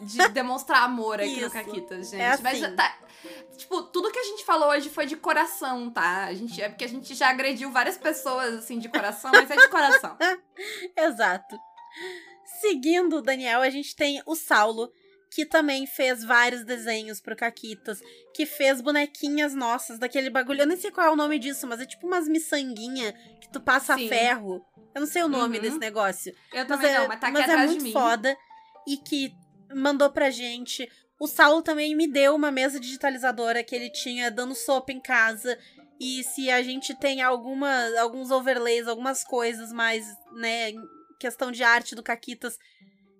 de 0.00 0.28
demonstrar 0.30 0.82
amor 0.82 1.20
aqui 1.20 1.40
no 1.40 1.46
Isso. 1.46 1.50
Caquitas, 1.50 2.10
gente. 2.10 2.20
É 2.20 2.36
Mas 2.42 2.62
assim. 2.62 2.76
tá. 2.76 2.98
Tipo, 3.56 3.82
tudo 3.84 4.10
que 4.10 4.18
a 4.18 4.24
gente 4.24 4.44
falou 4.44 4.68
hoje 4.70 4.88
foi 4.88 5.06
de 5.06 5.16
coração, 5.16 5.90
tá? 5.90 6.24
A 6.24 6.34
gente, 6.34 6.60
é 6.60 6.68
porque 6.68 6.84
a 6.84 6.88
gente 6.88 7.14
já 7.14 7.28
agrediu 7.28 7.70
várias 7.70 7.98
pessoas, 7.98 8.54
assim, 8.54 8.78
de 8.78 8.88
coração, 8.88 9.30
mas 9.32 9.50
é 9.50 9.56
de 9.56 9.68
coração. 9.68 10.16
Exato. 10.96 11.58
Seguindo 12.60 13.16
o 13.16 13.22
Daniel, 13.22 13.60
a 13.60 13.70
gente 13.70 13.94
tem 13.94 14.22
o 14.26 14.34
Saulo, 14.34 14.90
que 15.30 15.46
também 15.46 15.86
fez 15.86 16.24
vários 16.24 16.64
desenhos 16.64 17.20
pro 17.20 17.36
Caquitas, 17.36 18.00
que 18.34 18.44
fez 18.44 18.80
bonequinhas 18.80 19.54
nossas 19.54 19.98
daquele 19.98 20.28
bagulho. 20.28 20.62
Eu 20.62 20.66
nem 20.66 20.76
sei 20.76 20.90
qual 20.90 21.06
é 21.06 21.10
o 21.10 21.16
nome 21.16 21.38
disso, 21.38 21.66
mas 21.66 21.80
é 21.80 21.86
tipo 21.86 22.06
umas 22.06 22.26
miçanguinha 22.26 23.12
que 23.40 23.48
tu 23.50 23.60
passa 23.60 23.96
Sim. 23.96 24.08
ferro. 24.08 24.64
Eu 24.94 25.00
não 25.00 25.06
sei 25.06 25.22
o 25.22 25.28
nome 25.28 25.56
Uhum. 25.56 25.62
desse 25.62 25.78
negócio. 25.78 26.32
Eu 26.52 26.58
Mas 26.60 26.68
também 26.68 26.90
é, 26.90 26.98
não, 26.98 27.08
mas 27.08 27.20
tá 27.20 27.28
aqui 27.28 27.38
mas 27.38 27.48
é 27.48 27.52
atrás 27.52 27.70
muito 27.70 27.78
de 27.80 27.84
mim. 27.86 27.92
foda. 27.92 28.36
E 28.86 28.96
que 28.96 29.32
mandou 29.74 30.10
pra 30.10 30.30
gente. 30.30 30.90
O 31.18 31.26
Saulo 31.28 31.62
também 31.62 31.94
me 31.94 32.06
deu 32.10 32.34
uma 32.34 32.50
mesa 32.50 32.80
digitalizadora 32.80 33.62
que 33.62 33.74
ele 33.76 33.90
tinha 33.90 34.30
dando 34.30 34.54
sopa 34.54 34.90
em 34.92 35.00
casa. 35.00 35.56
E 36.00 36.24
se 36.24 36.50
a 36.50 36.62
gente 36.62 36.94
tem 36.98 37.20
alguma, 37.22 37.70
alguns 38.00 38.30
overlays, 38.30 38.88
algumas 38.88 39.22
coisas 39.22 39.70
mais, 39.70 40.06
né, 40.32 40.70
em 40.70 40.80
questão 41.20 41.52
de 41.52 41.62
arte 41.62 41.94
do 41.94 42.02
Caquitas, 42.02 42.56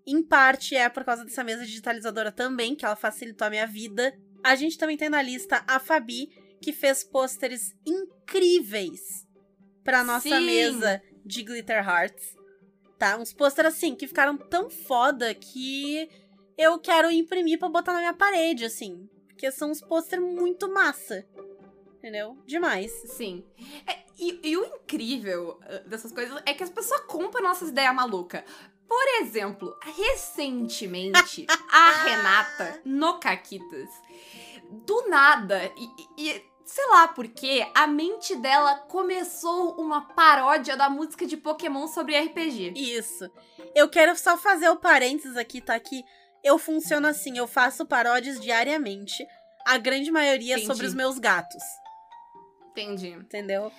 em 0.07 0.23
parte 0.23 0.75
é 0.75 0.89
por 0.89 1.05
causa 1.05 1.25
dessa 1.25 1.45
mesa 1.45 1.65
digitalizadora 1.67 2.33
também, 2.33 2.75
que 2.75 2.85
ela 2.87 2.97
facilitou 2.97 3.47
a 3.47 3.51
minha 3.51 3.67
vida. 3.67 4.13
A 4.43 4.55
gente 4.57 4.79
também 4.79 4.97
tem 4.97 5.11
na 5.11 5.21
lista 5.21 5.63
a 5.69 5.79
Fabi, 5.79 6.31
que 6.63 6.73
fez 6.73 7.05
pôsteres 7.05 7.75
incríveis 7.87 9.27
pra 9.85 10.03
nossa 10.05 10.29
Sim. 10.29 10.47
mesa 10.47 11.03
de 11.25 11.43
Glitter 11.43 11.87
Hearts. 11.87 12.37
Tá? 12.99 13.17
Uns 13.17 13.33
pôsteres 13.33 13.75
assim 13.75 13.95
que 13.95 14.07
ficaram 14.07 14.37
tão 14.37 14.69
foda 14.69 15.35
que 15.35 16.09
eu 16.59 16.79
quero 16.79 17.11
imprimir 17.11 17.59
pra 17.59 17.69
botar 17.69 17.93
na 17.95 18.01
minha 18.01 18.13
parede, 18.15 18.65
assim. 18.65 19.09
Porque 19.29 19.51
são 19.51 19.71
uns 19.71 19.81
pôsteres 19.81 20.25
muito 20.25 20.69
massa. 20.71 21.27
Entendeu? 21.99 22.37
Demais. 22.47 22.91
Sim. 23.17 23.45
É, 23.87 23.99
e, 24.19 24.39
e 24.43 24.57
o 24.57 24.65
incrível 24.65 25.59
uh, 25.63 25.89
dessas 25.89 26.13
coisas 26.13 26.43
é 26.45 26.53
que 26.53 26.63
as 26.63 26.71
pessoas 26.71 27.01
compram 27.03 27.43
nossas 27.43 27.71
ideias 27.71 27.95
malucas. 27.95 28.43
Por 28.87 29.23
exemplo, 29.23 29.75
recentemente, 29.83 31.47
a 31.71 32.03
Renata, 32.03 32.81
no 32.85 33.19
Caquitas, 33.19 33.89
do 34.87 35.09
nada, 35.09 35.65
e- 35.77 36.07
e 36.27 36.50
sei 36.71 36.87
lá 36.87 37.09
por 37.09 37.27
quê, 37.27 37.69
a 37.75 37.89
mente 37.89 38.37
dela 38.37 38.77
começou 38.77 39.75
uma 39.75 40.03
paródia 40.15 40.77
da 40.77 40.89
música 40.89 41.27
de 41.27 41.37
Pokémon 41.37 41.89
sobre 41.89 42.17
RPG. 42.17 42.75
Isso. 42.77 43.29
Eu 43.75 43.89
quero 43.89 44.17
só 44.17 44.39
fazer 44.39 44.69
o 44.69 44.77
parênteses 44.77 45.37
aqui, 45.37 45.61
tá? 45.61 45.79
Que 45.81 46.05
eu 46.45 46.59
funciono 46.59 47.09
assim, 47.09 47.37
eu 47.37 47.49
faço 47.49 47.85
paródias 47.85 48.39
diariamente. 48.41 49.27
A 49.67 49.79
grande 49.79 50.13
maioria 50.13 50.55
Entendi. 50.55 50.67
sobre 50.69 50.87
os 50.87 50.95
meus 50.95 51.19
gatos. 51.19 51.63
Entendi. 52.71 53.09
Entendeu? 53.09 53.73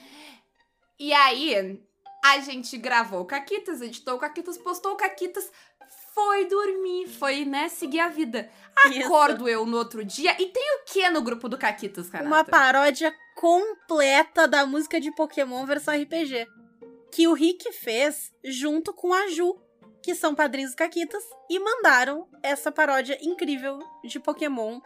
E 0.99 1.13
aí, 1.13 1.82
a 2.21 2.39
gente 2.39 2.77
gravou 2.77 3.21
o 3.21 3.25
Caquitas, 3.25 3.82
editou 3.82 4.15
o 4.15 4.19
Caquitas, 4.19 4.58
postou 4.58 4.91
o 4.91 4.97
Caquitas, 4.97 5.49
foi 6.13 6.45
dormir, 6.45 7.08
foi, 7.08 7.45
né, 7.45 7.69
seguir 7.69 8.00
a 8.00 8.08
vida. 8.08 8.50
Isso. 8.88 9.06
Acordo 9.06 9.47
eu 9.47 9.65
no 9.65 9.78
outro 9.78 10.04
dia 10.04 10.36
e 10.41 10.47
tem 10.47 10.78
o 10.78 10.86
que 10.86 11.08
no 11.10 11.21
grupo 11.21 11.47
do 11.47 11.58
Caquitas, 11.58 12.10
cara? 12.10 12.26
Uma 12.26 12.43
paródia 12.43 13.13
completa 13.36 14.47
da 14.47 14.65
música 14.65 15.00
de 15.00 15.13
Pokémon 15.13 15.65
versão 15.65 15.93
RPG. 15.93 16.47
Que 17.12 17.28
o 17.28 17.34
Rick 17.34 17.71
fez 17.74 18.34
junto 18.43 18.93
com 18.93 19.13
a 19.13 19.28
Ju, 19.28 19.60
que 20.02 20.15
são 20.15 20.34
padrinhos 20.34 20.74
caquitas, 20.74 21.24
e 21.50 21.60
mandaram 21.60 22.28
essa 22.41 22.71
paródia 22.71 23.17
incrível 23.21 23.80
de 24.04 24.19
Pokémon 24.19 24.80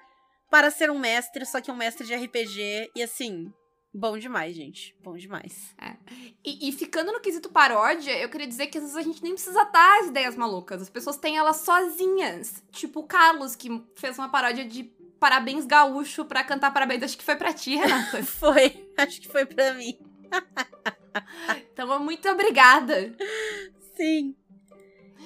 para 0.49 0.71
ser 0.71 0.89
um 0.89 0.97
mestre, 0.97 1.45
só 1.45 1.61
que 1.61 1.71
um 1.71 1.75
mestre 1.75 2.05
de 2.05 2.15
RPG. 2.15 2.91
E 2.95 3.03
assim, 3.03 3.53
bom 3.95 4.17
demais, 4.17 4.55
gente. 4.55 4.95
Bom 5.01 5.15
demais. 5.15 5.73
E, 6.43 6.69
e 6.69 6.71
ficando 6.71 7.11
no 7.11 7.19
quesito 7.21 7.49
paródia, 7.49 8.11
eu 8.19 8.29
queria 8.29 8.47
dizer 8.47 8.67
que 8.67 8.77
às 8.77 8.83
vezes 8.83 8.97
a 8.97 9.01
gente 9.01 9.23
nem 9.23 9.33
precisa 9.33 9.63
dar 9.65 10.01
as 10.01 10.07
ideias 10.07 10.35
malucas. 10.35 10.81
As 10.81 10.89
pessoas 10.89 11.17
têm 11.17 11.37
elas 11.37 11.57
sozinhas. 11.57 12.61
Tipo 12.71 12.99
o 12.99 13.07
Carlos, 13.07 13.55
que 13.55 13.83
fez 13.95 14.17
uma 14.19 14.29
paródia 14.29 14.65
de 14.65 14.83
Parabéns 15.19 15.65
Gaúcho 15.65 16.25
pra 16.25 16.43
cantar 16.43 16.71
parabéns. 16.71 17.01
Acho 17.01 17.17
que 17.17 17.23
foi 17.23 17.35
pra 17.35 17.53
ti, 17.53 17.75
Renata. 17.75 18.21
Foi, 18.25 18.89
acho 18.97 19.21
que 19.21 19.27
foi 19.29 19.45
pra 19.45 19.73
mim. 19.73 19.97
Então, 21.71 21.97
muito 22.03 22.27
obrigada. 22.29 23.15
Sim. 23.95 24.35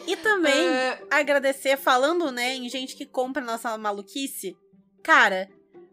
E 0.06 0.16
também 0.18 0.68
Ah, 0.70 1.18
agradecer, 1.20 1.78
falando, 1.78 2.32
né, 2.32 2.56
em 2.56 2.70
gente 2.70 2.96
que 2.96 3.08
compra 3.08 3.44
nossa 3.44 3.76
maluquice. 3.78 4.56
Cara, 5.04 5.50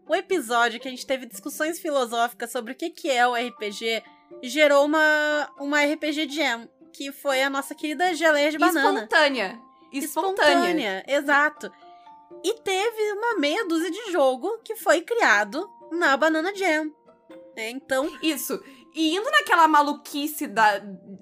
o 0.07 0.15
episódio 0.15 0.79
que 0.79 0.87
a 0.87 0.91
gente 0.91 1.05
teve 1.05 1.25
discussões 1.25 1.79
filosóficas 1.79 2.51
sobre 2.51 2.73
o 2.73 2.75
que, 2.75 2.89
que 2.89 3.09
é 3.09 3.27
o 3.27 3.33
RPG 3.33 4.03
gerou 4.43 4.85
uma, 4.85 5.49
uma 5.59 5.83
RPG 5.83 6.29
Jam, 6.29 6.69
que 6.93 7.11
foi 7.11 7.41
a 7.41 7.49
nossa 7.49 7.75
querida 7.75 8.13
geleia 8.13 8.51
de 8.51 8.57
banana. 8.57 9.01
espontânea. 9.01 9.59
Espontânea. 9.91 11.03
exato. 11.07 11.71
E 12.43 12.53
teve 12.61 13.13
uma 13.13 13.39
meia 13.39 13.65
dúzia 13.65 13.89
de 13.89 14.11
jogo 14.11 14.59
que 14.63 14.75
foi 14.75 15.01
criado 15.01 15.69
na 15.91 16.15
Banana 16.15 16.53
Jam. 16.55 16.91
né? 17.55 17.69
Então, 17.69 18.11
Isso. 18.21 18.61
E 18.93 19.15
indo 19.15 19.29
naquela 19.29 19.67
maluquice 19.67 20.47
da, 20.47 20.81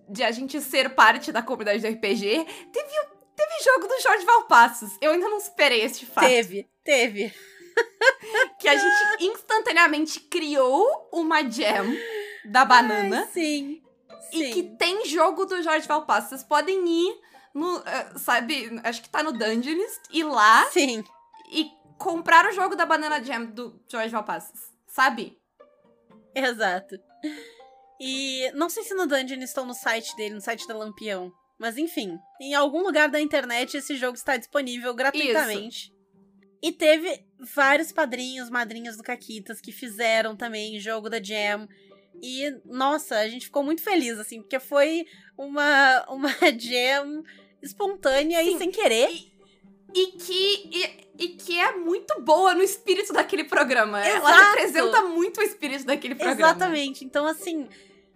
de 0.10 0.24
a 0.24 0.32
gente 0.32 0.62
ser 0.62 0.95
parte 0.95 1.32
da 1.32 1.41
comunidade 1.41 1.82
do 1.82 1.88
RPG, 1.88 2.45
teve, 2.71 2.89
teve 3.36 3.63
jogo 3.63 3.88
do 3.88 4.02
Jorge 4.02 4.26
Valpassos. 4.26 4.98
Eu 5.02 5.12
ainda 5.12 5.28
não 5.30 5.39
superei 5.39 5.82
este 5.82 6.06
fato. 6.06 6.26
Teve, 6.26 6.67
teve. 6.84 7.34
Que 8.59 8.67
a 8.67 8.75
gente 8.75 9.25
instantaneamente 9.25 10.19
criou 10.19 11.09
uma 11.11 11.43
jam 11.43 11.85
da 12.45 12.65
banana. 12.65 13.19
Ai, 13.19 13.27
sim. 13.31 13.81
E 14.31 14.38
sim. 14.38 14.51
que 14.51 14.63
tem 14.77 15.05
jogo 15.05 15.45
do 15.45 15.61
Jorge 15.61 15.88
Valpassos. 15.88 16.29
Vocês 16.29 16.43
podem 16.43 16.88
ir 16.88 17.15
no, 17.55 17.77
eh, 17.77 18.17
sabe, 18.17 18.81
acho 18.83 19.01
que 19.01 19.09
tá 19.09 19.23
no 19.23 19.31
Dungeons, 19.31 20.01
ir 20.11 20.25
lá 20.25 20.69
Sim. 20.71 21.03
e 21.49 21.71
comprar 21.97 22.45
o 22.45 22.51
jogo 22.51 22.75
da 22.75 22.85
Banana 22.85 23.23
Jam 23.23 23.45
do 23.45 23.81
Jorge 23.89 24.09
Valpassos, 24.09 24.59
sabe? 24.88 25.39
Exato. 26.35 26.97
E 27.97 28.51
não 28.53 28.69
sei 28.69 28.83
se 28.83 28.93
no 28.93 29.07
Dungeon 29.07 29.39
estão 29.39 29.65
no 29.65 29.73
site 29.73 30.13
dele, 30.17 30.35
no 30.35 30.41
site 30.41 30.67
da 30.67 30.75
Lampião. 30.75 31.31
Mas 31.57 31.77
enfim, 31.77 32.19
em 32.41 32.53
algum 32.53 32.83
lugar 32.83 33.07
da 33.07 33.21
internet 33.21 33.77
esse 33.77 33.95
jogo 33.95 34.17
está 34.17 34.35
disponível 34.35 34.93
gratuitamente. 34.93 35.94
E 36.65 36.71
teve 36.71 37.23
vários 37.54 37.91
padrinhos, 37.91 38.49
madrinhas 38.49 38.97
do 38.97 39.04
Caquitas 39.04 39.62
que 39.62 39.71
fizeram 39.71 40.36
também 40.36 40.80
jogo 40.80 41.12
da 41.12 41.21
Jam. 41.21 41.69
E, 42.23 42.60
nossa, 42.65 43.19
a 43.19 43.28
gente 43.28 43.45
ficou 43.45 43.62
muito 43.62 43.84
feliz, 43.84 44.17
assim, 44.17 44.41
porque 44.41 44.60
foi 44.60 45.06
uma, 45.38 46.04
uma 46.10 46.32
Jam 46.58 47.23
espontânea 47.62 48.43
Sim, 48.43 48.56
e 48.56 48.58
sem 48.58 48.71
querer. 48.71 49.12
E 49.93 50.08
que, 50.13 50.69
e, 50.73 51.25
e 51.25 51.28
que 51.36 51.56
é 51.56 51.78
muito 51.78 52.19
boa 52.21 52.56
no 52.56 52.63
espírito 52.63 53.13
daquele 53.13 53.43
programa. 53.43 54.04
Ela 54.04 54.32
Exato. 54.32 54.56
representa 54.56 55.01
muito 55.04 55.41
o 55.41 55.43
espírito 55.43 55.86
daquele 55.86 56.15
programa. 56.15 56.49
Exatamente. 56.49 57.06
Então, 57.06 57.28
assim, 57.28 57.69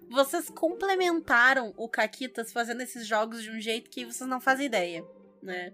vocês 0.09 0.49
complementaram 0.49 1.71
o 1.77 1.87
Caquitas 1.87 2.51
fazendo 2.51 2.81
esses 2.81 3.05
jogos 3.05 3.43
de 3.43 3.51
um 3.51 3.61
jeito 3.61 3.91
que 3.91 4.05
vocês 4.05 4.27
não 4.27 4.41
fazem 4.41 4.65
ideia, 4.65 5.05
né? 5.39 5.71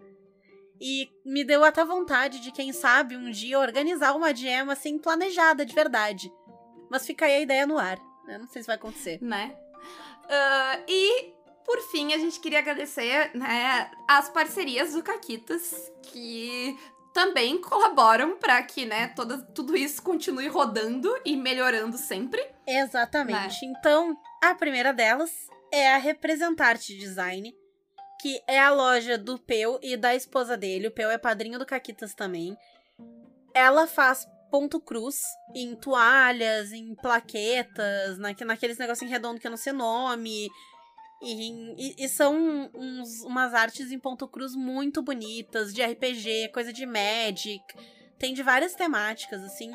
E 0.79 1.09
me 1.25 1.43
deu 1.43 1.63
até 1.63 1.83
vontade 1.85 2.39
de, 2.41 2.51
quem 2.51 2.71
sabe, 2.73 3.15
um 3.15 3.31
dia 3.31 3.59
organizar 3.59 4.13
uma 4.13 4.33
jam 4.35 4.69
assim, 4.69 4.97
planejada 4.97 5.65
de 5.65 5.73
verdade. 5.73 6.31
Mas 6.89 7.05
fica 7.05 7.25
aí 7.25 7.35
a 7.35 7.41
ideia 7.41 7.65
no 7.65 7.77
ar. 7.77 7.97
né? 8.25 8.37
Não 8.37 8.47
sei 8.47 8.61
se 8.61 8.67
vai 8.67 8.75
acontecer. 8.75 9.19
né? 9.21 9.55
Ah, 10.29 10.79
e, 10.87 11.33
por 11.65 11.79
fim, 11.91 12.13
a 12.13 12.17
gente 12.17 12.39
queria 12.39 12.59
agradecer, 12.59 13.31
né, 13.35 13.89
as 14.07 14.29
parcerias 14.29 14.93
do 14.93 15.03
Caquitas, 15.03 15.91
que 16.03 16.75
também 17.13 17.61
colaboram 17.61 18.35
para 18.37 18.61
que, 18.63 18.85
né, 18.85 19.07
toda, 19.09 19.37
tudo 19.53 19.77
isso 19.77 20.01
continue 20.01 20.47
rodando 20.47 21.09
e 21.23 21.35
melhorando 21.37 21.97
sempre. 21.97 22.43
Exatamente. 22.67 23.65
Então, 23.65 24.17
a 24.43 24.53
primeira 24.55 24.91
delas 24.91 25.31
é 25.71 25.93
a 25.93 25.97
Representarte 25.97 26.97
Design, 26.97 27.55
que 28.25 28.41
é 28.47 28.57
a 28.59 28.71
loja 28.71 29.19
do 29.19 29.37
Peu 29.37 29.77
e 29.83 29.95
da 29.95 30.15
esposa 30.15 30.57
dele. 30.57 30.87
O 30.87 30.91
Peu 30.91 31.11
é 31.11 31.17
padrinho 31.19 31.59
do 31.59 31.65
Caquitas 31.65 32.15
também. 32.15 32.57
Ela 33.53 33.85
faz 33.85 34.27
ponto 34.49 34.79
cruz 34.79 35.21
em 35.53 35.75
toalhas, 35.75 36.71
em 36.73 36.95
plaquetas, 36.95 38.17
naque, 38.17 38.43
naqueles 38.43 38.79
negocinhos 38.79 39.11
redondos 39.11 39.39
que 39.39 39.45
eu 39.45 39.51
não 39.51 39.57
sei 39.59 39.73
nome. 39.73 40.49
E, 41.21 41.31
em- 41.49 41.75
e- 41.77 41.95
e 41.99 42.09
são 42.09 42.71
uns- 42.73 43.21
umas 43.21 43.53
artes 43.53 43.91
em 43.91 43.99
ponto 43.99 44.27
cruz 44.27 44.55
muito 44.55 45.03
bonitas, 45.03 45.71
de 45.71 45.83
RPG, 45.83 46.49
coisa 46.51 46.73
de 46.73 46.83
Magic. 46.83 47.63
Tem 48.17 48.33
de 48.33 48.41
várias 48.41 48.73
temáticas, 48.73 49.43
assim. 49.43 49.71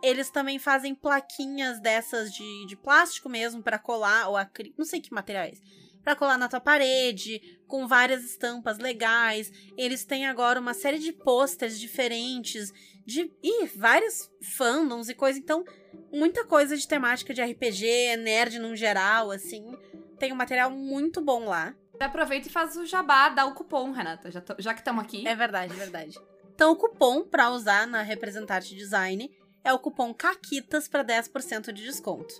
Eles 0.00 0.30
também 0.30 0.60
fazem 0.60 0.94
plaquinhas 0.94 1.80
dessas 1.80 2.32
de, 2.32 2.66
de 2.68 2.76
plástico 2.76 3.28
mesmo 3.28 3.60
pra 3.64 3.80
colar, 3.80 4.28
ou 4.28 4.36
acrílico, 4.36 4.76
não 4.78 4.86
sei 4.86 5.00
que 5.00 5.12
materiais. 5.12 5.60
Pra 6.02 6.16
colar 6.16 6.38
na 6.38 6.48
tua 6.48 6.60
parede, 6.60 7.40
com 7.66 7.86
várias 7.86 8.24
estampas 8.24 8.78
legais. 8.78 9.52
Eles 9.76 10.04
têm 10.04 10.26
agora 10.26 10.58
uma 10.60 10.72
série 10.74 10.98
de 10.98 11.12
posters 11.12 11.78
diferentes, 11.78 12.72
de 13.06 13.30
ih, 13.42 13.66
vários 13.76 14.30
fandoms 14.56 15.08
e 15.08 15.14
coisa. 15.14 15.38
Então, 15.38 15.64
muita 16.12 16.44
coisa 16.44 16.76
de 16.76 16.88
temática 16.88 17.34
de 17.34 17.42
RPG, 17.42 18.16
nerd 18.18 18.58
no 18.58 18.74
geral, 18.74 19.30
assim. 19.30 19.76
Tem 20.18 20.32
um 20.32 20.36
material 20.36 20.70
muito 20.70 21.20
bom 21.20 21.44
lá. 21.44 21.74
Aproveita 22.00 22.48
e 22.48 22.50
faz 22.50 22.76
o 22.76 22.86
jabá, 22.86 23.28
dá 23.28 23.44
o 23.44 23.52
cupom, 23.54 23.90
Renata, 23.92 24.30
já, 24.30 24.40
tô- 24.40 24.54
já 24.58 24.72
que 24.72 24.80
estamos 24.80 25.04
aqui. 25.04 25.26
É 25.28 25.34
verdade, 25.34 25.72
é 25.74 25.76
verdade. 25.76 26.18
Então, 26.54 26.72
o 26.72 26.76
cupom 26.76 27.22
pra 27.24 27.50
usar 27.50 27.86
na 27.86 28.00
Representante 28.02 28.74
Design 28.74 29.30
é 29.62 29.70
o 29.72 29.78
cupom 29.78 30.14
CAQUITAS 30.14 30.88
para 30.88 31.04
10% 31.04 31.72
de 31.72 31.82
desconto. 31.84 32.34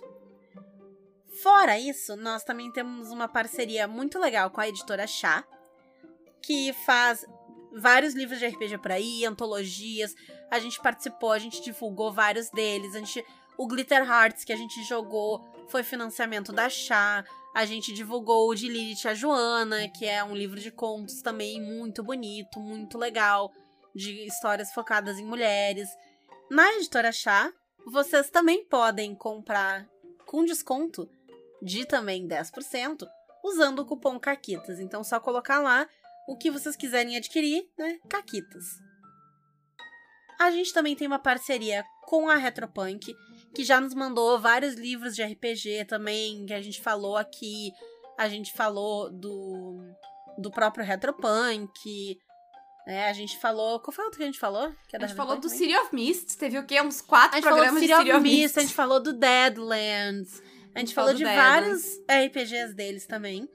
Fora 1.31 1.79
isso, 1.79 2.15
nós 2.17 2.43
também 2.43 2.71
temos 2.71 3.09
uma 3.09 3.27
parceria 3.27 3.87
muito 3.87 4.19
legal 4.19 4.49
com 4.49 4.59
a 4.59 4.67
editora 4.67 5.07
Chá, 5.07 5.45
que 6.41 6.73
faz 6.85 7.25
vários 7.71 8.13
livros 8.13 8.37
de 8.39 8.47
RPG 8.47 8.77
por 8.79 8.91
aí, 8.91 9.25
antologias. 9.25 10.13
A 10.49 10.59
gente 10.59 10.81
participou, 10.81 11.31
a 11.31 11.39
gente 11.39 11.61
divulgou 11.61 12.11
vários 12.11 12.49
deles. 12.49 12.95
A 12.95 12.99
gente, 12.99 13.25
o 13.57 13.65
Glitter 13.65 14.03
Hearts 14.03 14.43
que 14.43 14.51
a 14.51 14.57
gente 14.57 14.83
jogou 14.83 15.41
foi 15.69 15.83
financiamento 15.83 16.51
da 16.51 16.69
Chá. 16.69 17.23
A 17.55 17.65
gente 17.65 17.93
divulgou 17.93 18.49
o 18.49 18.55
de 18.55 18.67
Lilith 18.67 19.07
a 19.07 19.13
Joana, 19.13 19.87
que 19.87 20.05
é 20.05 20.23
um 20.23 20.35
livro 20.35 20.59
de 20.59 20.71
contos 20.71 21.21
também 21.21 21.61
muito 21.61 22.03
bonito, 22.03 22.59
muito 22.59 22.97
legal, 22.97 23.53
de 23.95 24.25
histórias 24.25 24.73
focadas 24.73 25.17
em 25.17 25.25
mulheres. 25.25 25.89
Na 26.49 26.73
editora 26.73 27.11
Chá, 27.11 27.51
vocês 27.85 28.29
também 28.29 28.65
podem 28.65 29.15
comprar 29.15 29.87
com 30.25 30.45
desconto 30.45 31.09
de 31.61 31.85
também 31.85 32.27
10%, 32.27 33.07
usando 33.43 33.79
o 33.79 33.85
cupom 33.85 34.19
CAQUITAS. 34.19 34.79
Então, 34.79 35.03
só 35.03 35.19
colocar 35.19 35.59
lá 35.59 35.87
o 36.27 36.37
que 36.37 36.51
vocês 36.51 36.75
quiserem 36.75 37.17
adquirir, 37.17 37.67
né? 37.77 37.99
CAQUITAS. 38.09 38.79
A 40.39 40.49
gente 40.49 40.73
também 40.73 40.95
tem 40.95 41.07
uma 41.07 41.19
parceria 41.19 41.83
com 42.03 42.27
a 42.27 42.35
Retropunk, 42.35 43.15
que 43.53 43.63
já 43.63 43.79
nos 43.79 43.93
mandou 43.93 44.39
vários 44.39 44.73
livros 44.73 45.15
de 45.15 45.23
RPG 45.23 45.85
também, 45.85 46.45
que 46.45 46.53
a 46.53 46.61
gente 46.61 46.81
falou 46.81 47.15
aqui. 47.15 47.71
A 48.17 48.27
gente 48.27 48.51
falou 48.53 49.11
do, 49.11 49.83
do 50.37 50.49
próprio 50.49 50.83
Retropunk. 50.83 52.17
né? 52.87 53.07
a 53.07 53.13
gente 53.13 53.37
falou. 53.37 53.79
Qual 53.79 53.93
foi 53.93 54.03
o 54.03 54.07
outro 54.07 54.17
que 54.17 54.23
a 54.23 54.27
gente 54.27 54.39
falou? 54.39 54.73
Que 54.87 54.95
é 54.95 55.03
A 55.03 55.07
gente 55.07 55.15
falou 55.15 55.35
do 55.35 55.43
também? 55.43 55.57
City 55.57 55.75
of 55.77 55.95
Mist, 55.95 56.37
teve 56.37 56.57
o 56.57 56.65
quê? 56.65 56.81
Uns 56.81 57.01
quatro 57.01 57.39
programas 57.39 57.75
City 57.79 57.87
de 57.87 57.93
of 57.93 58.03
City 58.03 58.15
of 58.15 58.23
Mist, 58.23 58.41
Mist. 58.41 58.59
a 58.59 58.61
gente 58.63 58.73
falou 58.73 58.99
do 58.99 59.13
Deadlands. 59.13 60.41
A 60.73 60.79
gente 60.79 60.93
falou 60.93 61.13
de 61.13 61.23
vários 61.23 61.99
RPGs 62.07 62.73
deles 62.73 63.05
também. 63.05 63.47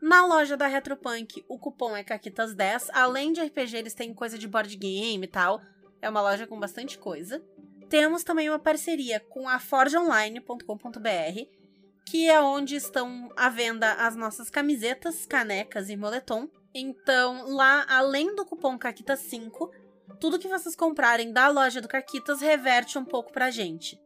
Na 0.00 0.24
loja 0.26 0.56
da 0.56 0.66
Retropunk, 0.66 1.44
o 1.46 1.58
cupom 1.58 1.94
é 1.94 2.02
CAQUITAS10. 2.02 2.88
Além 2.92 3.32
de 3.32 3.42
RPG, 3.42 3.76
eles 3.76 3.94
têm 3.94 4.14
coisa 4.14 4.38
de 4.38 4.48
board 4.48 4.74
game 4.76 5.24
e 5.24 5.28
tal. 5.28 5.60
É 6.00 6.08
uma 6.08 6.22
loja 6.22 6.46
com 6.46 6.58
bastante 6.58 6.96
coisa. 6.96 7.42
Temos 7.88 8.24
também 8.24 8.48
uma 8.48 8.58
parceria 8.58 9.20
com 9.20 9.48
a 9.48 9.58
forgeonline.com.br, 9.58 11.42
que 12.06 12.30
é 12.30 12.40
onde 12.40 12.76
estão 12.76 13.30
à 13.36 13.50
venda 13.50 13.92
as 13.94 14.16
nossas 14.16 14.48
camisetas, 14.48 15.26
canecas 15.26 15.90
e 15.90 15.96
moletom. 15.96 16.48
Então, 16.72 17.46
lá, 17.48 17.84
além 17.88 18.34
do 18.34 18.46
cupom 18.46 18.78
CAQUITAS5, 18.78 19.70
tudo 20.18 20.38
que 20.38 20.48
vocês 20.48 20.74
comprarem 20.74 21.32
da 21.32 21.48
loja 21.48 21.80
do 21.80 21.88
Caquitas 21.88 22.40
reverte 22.40 22.96
um 22.96 23.04
pouco 23.04 23.32
pra 23.32 23.50
gente. 23.50 24.00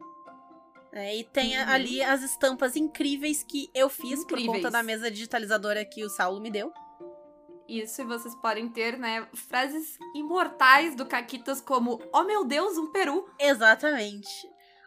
É, 0.96 1.16
e 1.16 1.24
tem 1.24 1.58
Uhum. 1.58 1.68
ali 1.68 2.02
as 2.02 2.22
estampas 2.22 2.76
incríveis 2.76 3.42
que 3.42 3.68
eu 3.74 3.88
fiz 3.88 4.20
por 4.24 4.38
Incríveis. 4.38 4.58
conta 4.62 4.70
da 4.70 4.82
mesa 4.82 5.10
digitalizadora 5.10 5.84
que 5.84 6.04
o 6.04 6.08
Saulo 6.08 6.40
me 6.40 6.50
deu. 6.50 6.72
Isso, 7.68 8.02
e 8.02 8.04
vocês 8.04 8.34
podem 8.36 8.68
ter, 8.68 8.96
né, 8.98 9.26
frases 9.34 9.98
imortais 10.14 10.94
do 10.94 11.04
Caquitas 11.06 11.60
como 11.60 12.00
Oh 12.12 12.22
meu 12.22 12.44
Deus, 12.44 12.76
um 12.78 12.92
peru! 12.92 13.28
Exatamente. 13.40 14.28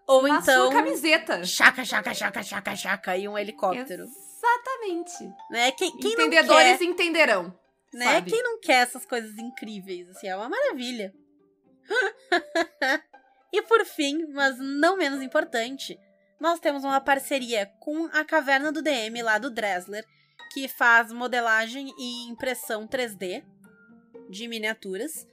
Ou 0.07 0.21
na 0.21 0.37
então. 0.39 0.65
sua 0.67 0.71
camiseta. 0.71 1.43
Chaca, 1.43 1.83
chaca, 1.83 2.13
chaca, 2.13 2.41
chaca, 2.41 2.75
chaca. 2.75 3.17
E 3.17 3.27
um 3.27 3.37
helicóptero. 3.37 4.03
Exatamente. 4.05 5.33
Né? 5.51 5.71
Quem, 5.73 5.91
quem 5.97 6.13
Entendedores 6.13 6.77
quer, 6.77 6.83
entenderão. 6.85 7.53
né? 7.93 8.13
sabe? 8.13 8.31
Quem 8.31 8.41
não 8.43 8.59
quer 8.61 8.83
essas 8.83 9.05
coisas 9.05 9.37
incríveis? 9.37 10.07
Assim, 10.11 10.27
é 10.27 10.35
uma 10.37 10.47
maravilha. 10.47 11.13
e 13.57 13.61
por 13.63 13.85
fim, 13.85 14.25
mas 14.27 14.57
não 14.57 14.97
menos 14.97 15.21
importante, 15.21 15.99
nós 16.39 16.59
temos 16.59 16.83
uma 16.83 17.01
parceria 17.01 17.65
com 17.79 18.05
a 18.13 18.23
Caverna 18.23 18.71
do 18.71 18.81
DM 18.81 19.21
lá 19.21 19.37
do 19.37 19.49
Dressler, 19.49 20.05
que 20.53 20.67
faz 20.67 21.11
modelagem 21.11 21.93
e 21.97 22.29
impressão 22.29 22.87
3D 22.87 23.43
de 24.29 24.47
miniaturas. 24.47 25.27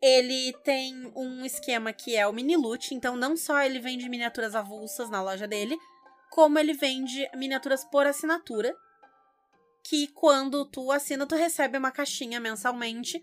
Ele 0.00 0.52
tem 0.64 1.12
um 1.16 1.44
esquema 1.44 1.92
que 1.92 2.16
é 2.16 2.26
o 2.26 2.32
mini 2.32 2.56
loot, 2.56 2.94
então 2.94 3.16
não 3.16 3.36
só 3.36 3.60
ele 3.62 3.78
vende 3.78 4.08
miniaturas 4.08 4.54
avulsas 4.54 5.08
na 5.08 5.22
loja 5.22 5.46
dele, 5.46 5.76
como 6.30 6.58
ele 6.58 6.74
vende 6.74 7.28
miniaturas 7.34 7.84
por 7.84 8.06
assinatura, 8.06 8.76
que 9.82 10.08
quando 10.08 10.66
tu 10.66 10.90
assina, 10.90 11.26
tu 11.26 11.34
recebe 11.34 11.78
uma 11.78 11.92
caixinha 11.92 12.40
mensalmente. 12.40 13.20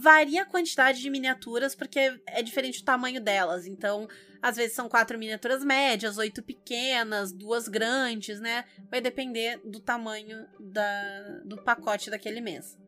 Varia 0.00 0.42
a 0.42 0.46
quantidade 0.46 1.00
de 1.00 1.10
miniaturas, 1.10 1.74
porque 1.74 2.20
é 2.26 2.42
diferente 2.42 2.82
o 2.82 2.84
tamanho 2.84 3.20
delas. 3.20 3.66
Então, 3.66 4.08
às 4.40 4.56
vezes 4.56 4.74
são 4.74 4.88
quatro 4.88 5.18
miniaturas 5.18 5.64
médias, 5.64 6.18
oito 6.18 6.42
pequenas, 6.42 7.32
duas 7.32 7.68
grandes, 7.68 8.40
né? 8.40 8.64
Vai 8.90 9.00
depender 9.00 9.60
do 9.64 9.80
tamanho 9.80 10.46
da, 10.58 11.40
do 11.44 11.62
pacote 11.62 12.10
daquele 12.10 12.40
mês. 12.40 12.78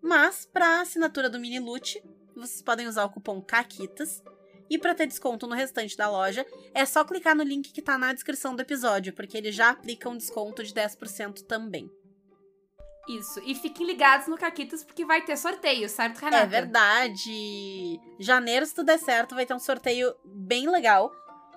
Mas, 0.00 0.46
para 0.46 0.80
assinatura 0.80 1.30
do 1.30 1.38
Mini 1.38 1.60
Loot, 1.60 2.02
vocês 2.34 2.62
podem 2.62 2.88
usar 2.88 3.04
o 3.04 3.10
cupom 3.10 3.40
CAQUITAS. 3.40 4.22
E 4.70 4.78
para 4.78 4.94
ter 4.94 5.06
desconto 5.06 5.46
no 5.46 5.54
restante 5.54 5.96
da 5.96 6.10
loja, 6.10 6.46
é 6.74 6.86
só 6.86 7.04
clicar 7.04 7.36
no 7.36 7.42
link 7.42 7.72
que 7.72 7.82
tá 7.82 7.98
na 7.98 8.12
descrição 8.12 8.56
do 8.56 8.62
episódio, 8.62 9.12
porque 9.12 9.36
ele 9.36 9.52
já 9.52 9.68
aplica 9.68 10.08
um 10.08 10.16
desconto 10.16 10.64
de 10.64 10.72
10% 10.72 11.42
também. 11.42 11.90
Isso. 13.08 13.40
E 13.44 13.54
fiquem 13.54 13.86
ligados 13.86 14.28
no 14.28 14.38
Caquitas 14.38 14.84
porque 14.84 15.04
vai 15.04 15.22
ter 15.22 15.36
sorteio, 15.36 15.88
certo, 15.88 16.18
Renata? 16.18 16.44
É 16.44 16.46
verdade. 16.46 18.00
Janeiro, 18.18 18.64
se 18.64 18.74
tudo 18.74 18.86
der 18.86 18.98
certo, 18.98 19.34
vai 19.34 19.44
ter 19.44 19.54
um 19.54 19.58
sorteio 19.58 20.14
bem 20.24 20.70
legal 20.70 21.10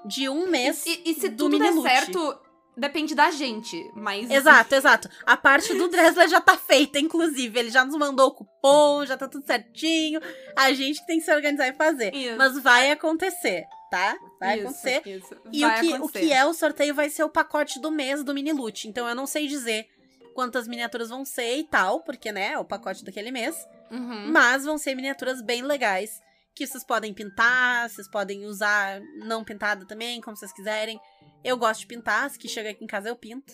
de 0.06 0.28
um 0.30 0.48
mês. 0.48 0.86
E, 0.86 1.02
e 1.06 1.14
se 1.14 1.30
do 1.30 1.50
tudo 1.50 1.60
der 1.60 1.74
certo, 1.74 2.40
depende 2.76 3.14
da 3.14 3.30
gente. 3.32 3.92
Mas. 3.96 4.30
Exato, 4.30 4.76
exato. 4.76 5.10
A 5.26 5.38
parte 5.38 5.74
do 5.76 5.88
Dresler 5.88 6.28
já 6.28 6.42
tá 6.42 6.58
feita, 6.58 7.00
inclusive. 7.00 7.60
Ele 7.60 7.70
já 7.70 7.86
nos 7.86 7.96
mandou 7.96 8.28
o 8.28 8.32
cupom, 8.32 9.06
já 9.06 9.16
tá 9.16 9.28
tudo 9.28 9.46
certinho. 9.46 10.20
A 10.56 10.74
gente 10.74 11.06
tem 11.06 11.20
que 11.20 11.26
se 11.26 11.34
organizar 11.34 11.68
e 11.68 11.74
fazer. 11.74 12.14
Isso. 12.14 12.38
Mas 12.38 12.60
vai 12.60 12.92
acontecer, 12.92 13.66
tá? 13.92 14.16
Vai 14.40 14.58
Isso, 14.60 14.68
acontecer. 14.68 15.02
Isso. 15.08 15.36
E 15.52 15.62
Vai 15.62 15.78
o 15.78 15.82
que, 15.82 15.92
o 15.92 15.96
acontecer. 15.96 16.26
que 16.26 16.34
é 16.34 16.46
o 16.46 16.54
sorteio 16.54 16.94
vai 16.96 17.10
ser 17.10 17.24
o 17.24 17.30
pacote 17.30 17.80
do 17.80 17.92
mês 17.92 18.24
do 18.24 18.34
Mini 18.34 18.52
Loot. 18.52 18.88
Então 18.88 19.08
eu 19.08 19.16
não 19.16 19.26
sei 19.28 19.48
dizer 19.48 19.88
quantas 20.36 20.68
miniaturas 20.68 21.10
vão 21.10 21.24
ser 21.24 21.58
e 21.58 21.64
tal, 21.64 22.02
porque, 22.02 22.30
né, 22.32 22.52
é 22.52 22.60
o 22.60 22.66
pacote 22.66 23.06
daquele 23.06 23.32
mês. 23.32 23.56
Uhum. 23.90 24.32
Mas 24.32 24.66
vão 24.66 24.78
ser 24.78 24.94
miniaturas 24.94 25.42
bem 25.42 25.64
legais. 25.64 26.22
Que 26.54 26.68
vocês 26.68 26.84
podem 26.84 27.14
pintar, 27.14 27.90
vocês 27.90 28.08
podem 28.08 28.46
usar 28.46 29.02
não 29.26 29.44
pintada 29.44 29.86
também, 29.86 30.22
como 30.22 30.36
vocês 30.36 30.54
quiserem. 30.54 31.00
Eu 31.44 31.58
gosto 31.58 31.82
de 31.82 31.88
pintar, 31.88 32.30
se 32.30 32.38
que 32.38 32.48
chega 32.48 32.70
aqui 32.70 32.84
em 32.84 32.88
casa 32.88 33.10
eu 33.10 33.16
pinto. 33.16 33.54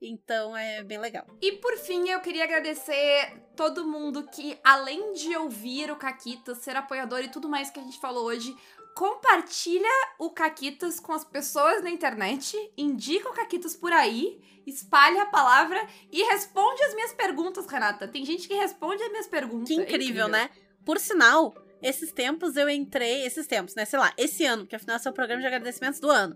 Então 0.00 0.56
é 0.56 0.82
bem 0.82 0.98
legal. 0.98 1.26
E 1.40 1.52
por 1.52 1.76
fim, 1.78 2.08
eu 2.08 2.20
queria 2.20 2.44
agradecer 2.44 3.42
todo 3.54 3.86
mundo 3.86 4.26
que, 4.28 4.58
além 4.62 5.12
de 5.12 5.34
ouvir 5.36 5.90
o 5.90 5.96
Caquitas, 5.96 6.58
ser 6.58 6.76
apoiador 6.76 7.20
e 7.20 7.28
tudo 7.28 7.48
mais 7.48 7.70
que 7.70 7.80
a 7.80 7.82
gente 7.82 7.98
falou 7.98 8.24
hoje, 8.24 8.54
compartilha 8.96 9.86
o 10.18 10.30
Caquitas 10.30 10.98
com 10.98 11.12
as 11.12 11.22
pessoas 11.22 11.84
na 11.84 11.90
internet, 11.90 12.56
indica 12.78 13.28
o 13.28 13.34
Caquitas 13.34 13.76
por 13.76 13.92
aí, 13.92 14.40
espalha 14.66 15.22
a 15.22 15.26
palavra 15.26 15.86
e 16.10 16.22
responde 16.22 16.82
as 16.82 16.94
minhas 16.94 17.12
perguntas, 17.12 17.66
Renata. 17.66 18.08
Tem 18.08 18.24
gente 18.24 18.48
que 18.48 18.54
responde 18.54 19.02
as 19.02 19.10
minhas 19.10 19.28
perguntas. 19.28 19.68
Que 19.68 19.78
É 19.78 19.82
incrível, 19.82 20.28
né? 20.28 20.48
Por 20.82 20.98
sinal, 20.98 21.54
esses 21.82 22.10
tempos 22.10 22.56
eu 22.56 22.70
entrei. 22.70 23.26
Esses 23.26 23.46
tempos, 23.46 23.74
né? 23.74 23.84
Sei 23.84 23.98
lá, 23.98 24.14
esse 24.16 24.46
ano, 24.46 24.62
porque 24.62 24.76
afinal 24.76 24.96
esse 24.96 25.06
é 25.06 25.10
o 25.10 25.14
programa 25.14 25.42
de 25.42 25.46
agradecimentos 25.46 26.00
do 26.00 26.10
ano. 26.10 26.34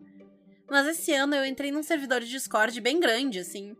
Mas 0.68 0.86
esse 0.86 1.14
ano 1.14 1.34
eu 1.34 1.46
entrei 1.46 1.72
num 1.72 1.82
servidor 1.82 2.20
de 2.20 2.28
Discord 2.28 2.78
bem 2.78 3.00
grande, 3.00 3.38
assim. 3.38 3.74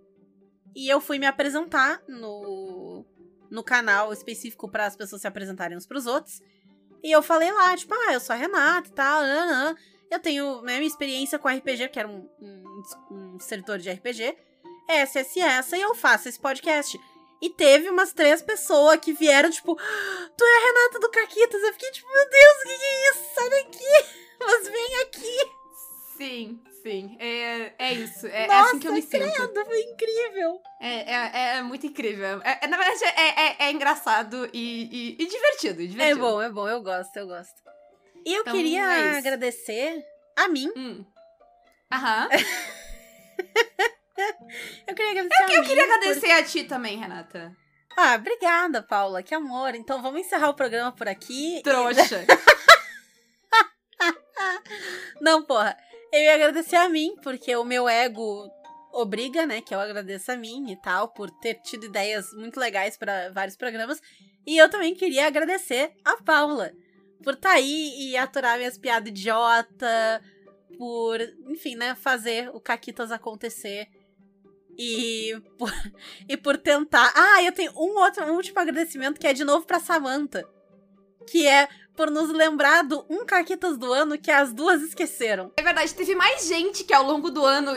E 0.75 0.89
eu 0.89 1.03
fui 1.03 1.19
me 1.19 1.27
apresentar 1.27 2.03
no, 2.09 3.05
no 3.51 3.63
canal 3.63 4.11
específico 4.11 4.71
para 4.71 4.87
as 4.87 4.97
pessoas 4.97 5.21
se 5.21 5.29
apresentarem 5.29 5.77
uns 5.77 5.87
pros 5.87 6.07
outros. 6.07 6.41
E 7.03 7.11
eu 7.11 7.23
falei 7.23 7.51
lá, 7.53 7.77
tipo, 7.77 7.95
ah, 7.95 8.13
eu 8.13 8.21
sou 8.21 8.35
a 8.35 8.39
Renata 8.39 8.89
e 8.89 8.93
tal. 8.93 9.23
Eu 10.11 10.19
tenho 10.19 10.61
né, 10.63 10.77
minha 10.77 10.89
experiência 10.89 11.39
com 11.39 11.49
RPG, 11.49 11.89
que 11.89 11.99
era 11.99 12.09
um, 12.09 12.29
um, 12.41 12.83
um 13.11 13.41
servidor 13.41 13.79
de 13.79 13.91
RPG. 13.91 14.37
Essa, 14.89 15.21
essa 15.21 15.39
e 15.39 15.43
essa, 15.43 15.77
e 15.77 15.81
eu 15.81 15.95
faço 15.95 16.29
esse 16.29 16.39
podcast. 16.39 17.01
E 17.41 17.49
teve 17.49 17.89
umas 17.89 18.13
três 18.13 18.43
pessoas 18.43 18.99
que 18.99 19.13
vieram, 19.13 19.51
tipo, 19.51 19.79
"Ah, 19.81 20.31
tu 20.37 20.45
é 20.45 20.57
a 20.57 20.67
Renata 20.67 20.99
do 20.99 21.11
Caquitas. 21.11 21.63
Eu 21.63 21.73
fiquei 21.73 21.91
tipo, 21.91 22.09
meu 22.13 22.29
Deus, 22.29 22.57
o 22.59 22.63
que, 22.69 22.79
que 22.79 22.85
é 22.85 23.11
isso? 23.11 23.35
Sai 23.35 23.51
daqui! 23.51 24.11
Mas 24.41 24.69
vem 24.69 25.01
aqui! 25.03 25.60
Sim, 26.21 26.61
sim. 26.83 27.17
É, 27.19 27.73
é 27.79 27.95
isso. 27.95 28.27
É, 28.27 28.45
é 28.45 28.47
Nossa, 28.47 28.69
assim 28.69 28.79
que 28.79 28.89
eu 28.89 28.93
me 28.93 29.01
sinto. 29.01 29.11
credo, 29.13 29.65
foi 29.65 29.81
incrível. 29.81 30.61
É, 30.79 31.15
é, 31.15 31.57
é 31.57 31.63
muito 31.63 31.87
incrível. 31.87 32.43
É, 32.45 32.59
é- 32.63 32.69
na 32.69 32.77
verdade, 32.77 33.05
é, 33.05 33.41
é, 33.43 33.57
é 33.69 33.71
engraçado 33.73 34.47
e, 34.53 35.17
e- 35.19 35.23
e 35.23 35.27
divertido, 35.27 35.81
e 35.81 35.87
É 35.87 35.89
divertido. 35.89 36.21
bom, 36.21 36.43
é 36.43 36.51
bom, 36.51 36.69
eu 36.69 36.83
gosto, 36.83 37.17
eu 37.17 37.27
gosto. 37.27 37.55
E 38.27 38.35
eu 38.35 38.43
Então, 38.43 38.53
queria 38.55 38.83
é 38.83 39.17
agradecer 39.17 40.05
a 40.37 40.47
mim. 40.49 40.71
Hum. 40.77 41.05
Aham. 41.91 42.29
Eu 44.87 44.95
queria 44.95 45.13
agradecer 45.13 45.43
a 45.43 45.47
mim. 45.47 45.55
Eu 45.55 45.63
queria 45.65 45.85
agradecer 45.85 46.31
a 46.33 46.43
ti 46.43 46.65
também, 46.65 46.99
Renata. 46.99 47.57
Ah, 47.97 48.17
obrigada, 48.17 48.83
Paula, 48.83 49.23
que 49.23 49.35
amor. 49.35 49.75
Então 49.75 50.03
vamos 50.03 50.21
encerrar 50.21 50.51
o 50.51 50.55
programa 50.55 50.93
por 50.93 51.09
aqui. 51.09 51.63
Trouxa. 51.65 52.27
Não, 55.21 55.43
porra. 55.43 55.77
Eu 56.13 56.21
ia 56.21 56.35
agradecer 56.35 56.77
a 56.77 56.89
mim, 56.89 57.15
porque 57.23 57.55
o 57.55 57.65
meu 57.65 57.89
ego 57.89 58.51
obriga, 58.93 59.47
né, 59.47 59.61
que 59.61 59.75
eu 59.75 59.79
agradeço 59.79 60.33
a 60.33 60.37
mim 60.37 60.71
e 60.71 60.77
tal, 60.77 61.09
por 61.09 61.31
ter 61.31 61.55
tido 61.63 61.87
ideias 61.87 62.33
muito 62.33 62.59
legais 62.59 62.97
para 62.97 63.31
vários 63.31 63.57
programas. 63.57 64.01
E 64.47 64.59
eu 64.59 64.69
também 64.69 64.95
queria 64.95 65.27
agradecer 65.27 65.93
a 66.05 66.17
Paula 66.17 66.73
por 67.23 67.35
estar 67.35 67.53
aí 67.53 67.95
e 67.99 68.17
aturar 68.17 68.59
minhas 68.59 68.79
piadas 68.79 69.11
idiota, 69.11 70.23
por, 70.77 71.21
enfim, 71.47 71.77
né, 71.77 71.95
fazer 71.95 72.49
o 72.51 72.61
Caquitas 72.61 73.13
acontecer. 73.13 73.89
E 74.79 75.41
por, 75.59 75.73
e 76.29 76.37
por 76.37 76.57
tentar. 76.57 77.13
Ah, 77.15 77.43
eu 77.43 77.53
tenho 77.53 77.73
um 77.73 77.99
outro, 77.99 78.25
um 78.25 78.37
último 78.37 78.59
agradecimento 78.59 79.21
que 79.21 79.27
é 79.27 79.33
de 79.33 79.45
novo 79.45 79.67
pra 79.67 79.79
Samantha. 79.79 80.49
Que 81.29 81.47
é 81.47 81.69
por 82.01 82.11
nos 82.11 82.31
lembrar 82.31 82.83
do 82.83 83.05
um 83.11 83.27
Caquitas 83.27 83.77
do 83.77 83.93
ano 83.93 84.17
que 84.17 84.31
as 84.31 84.55
duas 84.55 84.81
esqueceram. 84.81 85.53
É 85.55 85.63
verdade, 85.63 85.95
teve 85.95 86.15
mais 86.15 86.49
gente 86.49 86.83
que 86.83 86.95
ao 86.95 87.05
longo 87.05 87.31
do 87.31 87.45
ano 87.45 87.73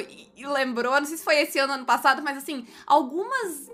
lembrou, 0.48 0.94
não 0.94 1.06
sei 1.06 1.18
se 1.18 1.24
foi 1.26 1.42
esse 1.42 1.60
ano 1.60 1.74
ano 1.74 1.86
passado, 1.86 2.22
mas 2.22 2.38
assim, 2.38 2.66
algumas. 2.88 3.70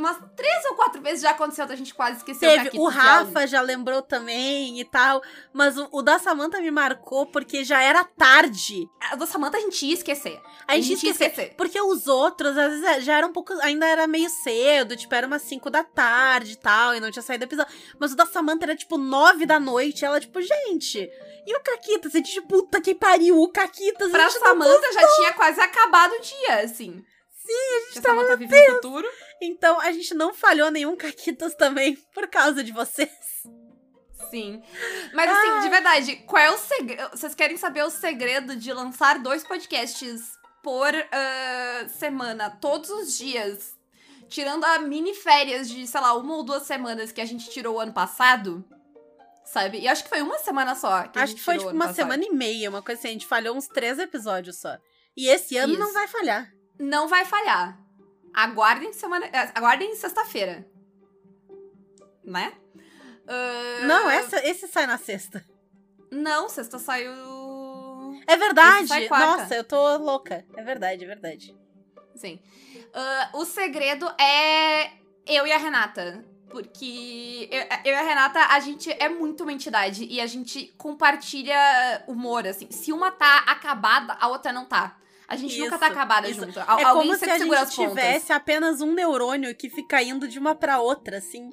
Umas 0.00 0.16
três 0.34 0.64
ou 0.64 0.74
quatro 0.74 1.00
vezes 1.00 1.22
já 1.22 1.30
aconteceu 1.30 1.66
da 1.66 1.76
gente 1.76 1.94
quase 1.94 2.18
esquecer 2.18 2.46
o 2.46 2.64
Teve, 2.64 2.78
o 2.78 2.86
algo. 2.86 2.98
Rafa 2.98 3.46
já 3.46 3.60
lembrou 3.60 4.02
também 4.02 4.80
e 4.80 4.84
tal. 4.84 5.22
Mas 5.52 5.76
o, 5.76 5.88
o 5.92 6.02
da 6.02 6.18
Samantha 6.18 6.60
me 6.60 6.70
marcou 6.70 7.26
porque 7.26 7.62
já 7.62 7.82
era 7.82 8.02
tarde. 8.02 8.88
A 9.10 9.16
da 9.16 9.26
Samantha 9.26 9.58
a 9.58 9.60
gente 9.60 9.86
ia 9.86 9.94
esquecer. 9.94 10.40
A 10.66 10.74
gente, 10.76 10.88
ia 10.88 10.94
esqueceu. 10.94 11.26
esquecer. 11.26 11.54
Porque 11.56 11.80
os 11.80 12.06
outros, 12.06 12.56
às 12.56 12.80
vezes, 12.80 13.04
já 13.04 13.18
era 13.18 13.26
um 13.26 13.32
pouco. 13.32 13.52
Ainda 13.60 13.86
era 13.86 14.06
meio 14.06 14.30
cedo, 14.30 14.96
tipo, 14.96 15.14
era 15.14 15.26
umas 15.26 15.42
5 15.42 15.68
da 15.70 15.84
tarde 15.84 16.52
e 16.52 16.56
tal, 16.56 16.94
e 16.94 17.00
não 17.00 17.10
tinha 17.10 17.22
saído 17.22 17.44
episódio. 17.44 17.72
Mas 17.98 18.12
o 18.12 18.16
da 18.16 18.26
Samantha 18.26 18.64
era 18.64 18.76
tipo 18.76 18.96
9 18.96 19.46
da 19.46 19.60
noite. 19.60 20.02
E 20.02 20.04
ela, 20.04 20.18
tipo, 20.20 20.40
gente. 20.40 21.10
E 21.46 21.56
o 21.56 21.60
Caquitas? 21.60 22.14
A 22.14 22.18
gente, 22.18 22.40
puta 22.42 22.80
que 22.80 22.94
pariu, 22.94 23.40
o 23.40 23.48
Caquitas. 23.48 24.10
Pra 24.10 24.26
a 24.26 24.28
gente 24.28 24.40
Samantha 24.40 24.92
já 24.92 25.16
tinha 25.16 25.32
quase 25.32 25.60
acabado 25.60 26.12
o 26.12 26.20
dia, 26.20 26.60
assim. 26.60 27.04
Sim, 27.44 27.52
a 27.52 27.94
gente 27.94 28.02
Samantha 28.02 28.36
vive 28.36 28.68
no 28.68 28.74
futuro. 28.76 29.08
Então 29.40 29.80
a 29.80 29.90
gente 29.90 30.12
não 30.14 30.34
falhou 30.34 30.70
nenhum 30.70 30.96
Caquitas 30.96 31.54
também 31.54 31.96
por 32.14 32.28
causa 32.28 32.62
de 32.62 32.72
vocês. 32.72 33.10
Sim. 34.30 34.62
Mas 35.12 35.30
assim, 35.30 35.60
de 35.60 35.68
verdade, 35.68 36.16
qual 36.26 36.42
é 36.42 36.50
o 36.50 36.58
segredo? 36.58 37.10
Vocês 37.10 37.34
querem 37.34 37.56
saber 37.56 37.82
o 37.82 37.90
segredo 37.90 38.54
de 38.54 38.72
lançar 38.72 39.18
dois 39.18 39.42
podcasts 39.42 40.38
por 40.62 40.94
ah, 40.94 41.86
semana, 41.88 42.50
todos 42.50 42.90
os 42.90 43.16
dias? 43.16 43.76
Tirando 44.28 44.64
a 44.64 44.78
mini 44.78 45.14
férias 45.14 45.68
de, 45.68 45.86
sei 45.86 46.00
lá, 46.00 46.14
uma 46.14 46.36
ou 46.36 46.44
duas 46.44 46.62
semanas 46.62 47.10
que 47.10 47.20
a 47.20 47.24
gente 47.24 47.50
tirou 47.50 47.76
o 47.76 47.80
ano 47.80 47.92
passado. 47.92 48.64
Sabe? 49.44 49.80
E 49.80 49.88
acho 49.88 50.04
que 50.04 50.08
foi 50.10 50.22
uma 50.22 50.38
semana 50.38 50.76
só. 50.76 51.02
Que 51.08 51.18
a 51.18 51.22
Acho 51.22 51.32
gente 51.32 51.38
que 51.38 51.44
foi 51.44 51.58
tipo 51.58 51.70
uma 51.70 51.86
passado. 51.86 51.96
semana 51.96 52.24
e 52.24 52.30
meia, 52.30 52.70
uma 52.70 52.82
coisa 52.82 53.00
assim. 53.00 53.08
A 53.08 53.12
gente 53.12 53.26
falhou 53.26 53.56
uns 53.56 53.66
três 53.66 53.98
episódios 53.98 54.58
só. 54.58 54.78
E 55.16 55.26
esse 55.26 55.56
ano 55.56 55.76
não 55.76 55.86
Isso. 55.86 55.94
vai 55.94 56.06
falhar. 56.06 56.52
Não 56.78 57.08
vai 57.08 57.24
falhar. 57.24 57.79
Aguardem 58.34 58.92
semana. 58.92 59.26
eh, 59.26 59.52
Aguardem 59.54 59.94
sexta-feira. 59.94 60.66
Né? 62.24 62.52
Ah, 63.26 63.86
Não, 63.86 64.10
essa, 64.10 64.44
esse 64.46 64.66
sai 64.68 64.86
na 64.86 64.98
sexta. 64.98 65.44
Não, 66.10 66.48
sexta 66.48 66.78
saiu. 66.78 67.12
É 68.26 68.36
verdade. 68.36 69.08
Nossa, 69.08 69.54
eu 69.54 69.64
tô 69.64 69.96
louca. 69.96 70.44
É 70.56 70.62
verdade, 70.62 71.04
é 71.04 71.06
verdade. 71.06 71.56
Sim. 72.14 72.40
Ah, 72.92 73.30
o 73.34 73.44
segredo 73.44 74.06
é 74.20 74.90
eu 75.26 75.46
e 75.46 75.52
a 75.52 75.58
Renata. 75.58 76.24
Porque 76.50 77.48
eu, 77.52 77.60
eu 77.84 77.92
e 77.92 77.96
a 77.96 78.02
Renata, 78.02 78.40
a 78.40 78.58
gente 78.58 78.90
é 78.90 79.08
muito 79.08 79.44
uma 79.44 79.52
entidade 79.52 80.04
e 80.04 80.20
a 80.20 80.26
gente 80.26 80.66
compartilha 80.76 81.56
humor, 82.08 82.44
assim. 82.44 82.68
Se 82.72 82.92
uma 82.92 83.12
tá 83.12 83.44
acabada, 83.46 84.16
a 84.20 84.26
outra 84.26 84.52
não 84.52 84.64
tá. 84.64 84.96
A 85.30 85.36
gente 85.36 85.56
nunca 85.60 85.78
tá 85.78 85.86
Isso, 85.86 85.94
acabada 85.94 86.28
isso. 86.28 86.40
junto. 86.44 86.58
Al- 86.60 86.78
é 86.80 86.82
Alguém 86.84 87.06
como 87.08 87.16
se 87.18 87.30
a 87.30 87.38
gente 87.38 87.54
as 87.54 87.72
tivesse 87.72 88.32
apenas 88.32 88.80
um 88.80 88.92
neurônio 88.92 89.54
que 89.54 89.70
fica 89.70 90.02
indo 90.02 90.26
de 90.26 90.38
uma 90.40 90.54
pra 90.56 90.80
outra, 90.80 91.18
assim. 91.18 91.48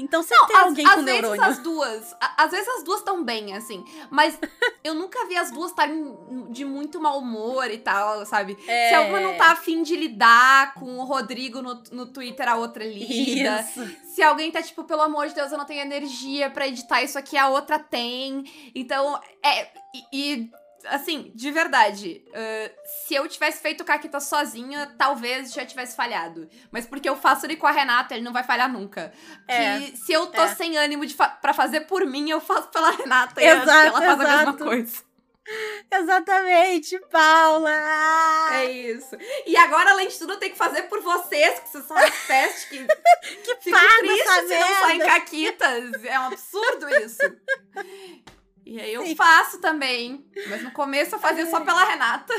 Então 0.00 0.22
sempre 0.22 0.46
tem 0.46 0.56
às, 0.56 0.62
alguém 0.66 0.86
às 0.86 0.94
com 0.94 1.02
vezes 1.04 1.20
neurônio. 1.22 1.44
as 1.44 1.58
duas. 1.58 2.12
a- 2.20 2.44
Às 2.44 2.50
vezes 2.52 2.68
as 2.68 2.84
duas 2.84 2.98
estão 3.00 3.24
bem, 3.24 3.56
assim. 3.56 3.84
Mas 4.10 4.38
eu 4.84 4.94
nunca 4.94 5.26
vi 5.26 5.36
as 5.36 5.50
duas 5.50 5.70
estarem 5.70 6.16
de 6.50 6.64
muito 6.64 7.00
mau 7.00 7.18
humor 7.18 7.68
e 7.68 7.78
tal, 7.78 8.24
sabe? 8.24 8.56
É... 8.68 8.90
Se 8.90 8.94
alguma 8.94 9.18
não 9.20 9.36
tá 9.36 9.50
afim 9.52 9.82
de 9.82 9.96
lidar 9.96 10.74
com 10.74 10.98
o 10.98 11.04
Rodrigo 11.04 11.60
no, 11.62 11.82
no 11.90 12.06
Twitter, 12.12 12.46
a 12.48 12.54
outra 12.56 12.84
lida. 12.84 13.60
Isso. 13.62 13.88
Se 14.14 14.22
alguém 14.22 14.52
tá 14.52 14.62
tipo, 14.62 14.84
pelo 14.84 15.00
amor 15.02 15.26
de 15.28 15.34
Deus, 15.34 15.50
eu 15.50 15.58
não 15.58 15.64
tenho 15.64 15.80
energia 15.80 16.48
pra 16.50 16.68
editar 16.68 17.02
isso 17.02 17.18
aqui, 17.18 17.36
a 17.36 17.48
outra 17.48 17.78
tem. 17.78 18.44
Então, 18.74 19.18
é. 19.44 19.66
E, 19.94 20.04
e, 20.12 20.50
assim, 20.90 21.30
de 21.34 21.50
verdade, 21.50 22.24
ah, 22.34 22.70
se 23.06 23.14
eu 23.14 23.26
tivesse 23.28 23.60
feito 23.62 23.84
Caquita 23.84 24.20
sozinha, 24.20 24.94
talvez 24.98 25.52
já 25.52 25.64
tivesse 25.64 25.94
falhado. 25.96 26.48
Mas 26.70 26.86
porque 26.86 27.08
eu 27.08 27.16
faço 27.16 27.46
ele 27.46 27.56
com 27.56 27.66
a 27.66 27.70
Renata, 27.70 28.14
ele 28.14 28.24
não 28.24 28.32
vai 28.32 28.42
falhar 28.44 28.70
nunca. 28.70 29.12
É, 29.46 29.78
Que 29.80 29.96
se 29.96 30.12
eu 30.12 30.26
tô 30.26 30.42
é. 30.42 30.54
sem 30.54 30.76
ânimo 30.76 31.04
de 31.06 31.14
fa 31.14 31.28
pra 31.28 31.52
fazer 31.54 31.82
por 31.82 32.04
mim, 32.06 32.30
eu 32.30 32.40
faço 32.40 32.68
pela 32.68 32.90
Renata 32.90 33.40
e 33.42 33.46
acho 33.48 33.56
que 33.64 33.70
Exato, 33.70 33.86
ela 33.86 33.98
faz 34.00 34.10
a 34.12 34.16
mesma 34.24 34.42
exato. 34.42 34.64
coisa. 34.64 35.08
Exatamente, 35.90 36.98
Paula! 37.10 37.70
É 38.52 38.70
isso. 38.70 39.16
E 39.46 39.56
agora, 39.56 39.92
além 39.92 40.08
de 40.08 40.18
tudo, 40.18 40.34
eu 40.34 40.38
tenho 40.38 40.52
que 40.52 40.58
fazer 40.58 40.82
por 40.82 41.00
vocês, 41.00 41.58
que 41.60 41.68
vocês 41.70 41.84
são 41.84 41.96
as 41.96 42.14
pestes 42.26 42.64
que 42.66 42.86
Que 42.86 43.56
Fico 43.56 43.70
paga 43.78 43.98
triste 43.98 44.20
essa 44.28 44.46
se 44.46 44.58
não 44.58 44.68
saem 44.80 44.98
merda. 44.98 45.12
caquitas. 45.14 46.04
É 46.04 46.20
um 46.20 46.24
absurdo 46.26 46.88
isso. 46.96 47.18
E 48.68 48.78
aí 48.78 48.92
eu 48.92 49.02
Sim. 49.06 49.16
faço 49.16 49.58
também. 49.62 50.26
Mas 50.50 50.62
no 50.62 50.70
começo 50.72 51.14
eu 51.14 51.18
fazia 51.18 51.46
só 51.46 51.58
pela 51.62 51.84
Renata. 51.84 52.34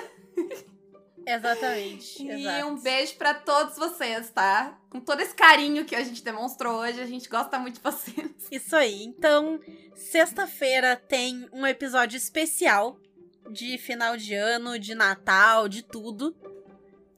Exatamente. 1.26 2.24
E 2.24 2.30
exato. 2.32 2.68
um 2.68 2.80
beijo 2.80 3.16
pra 3.16 3.34
todos 3.34 3.76
vocês, 3.76 4.30
tá? 4.30 4.80
Com 4.92 5.00
todo 5.00 5.22
esse 5.22 5.34
carinho 5.34 5.86
que 5.86 5.96
a 5.96 6.04
gente 6.04 6.24
demonstrou 6.24 6.82
hoje, 6.82 7.02
a 7.02 7.06
gente 7.08 7.28
gosta 7.28 7.58
muito 7.58 7.76
de 7.78 7.82
vocês. 7.82 8.30
Isso 8.52 8.76
aí. 8.76 9.04
Então, 9.04 9.60
sexta-feira 9.96 10.96
tem 10.96 11.50
um 11.52 11.66
episódio 11.66 12.16
especial 12.16 13.00
de 13.50 13.80
final 13.80 14.16
de 14.16 14.36
ano, 14.36 14.78
de 14.78 14.94
Natal, 14.94 15.68
de 15.68 15.82
tudo. 15.82 16.36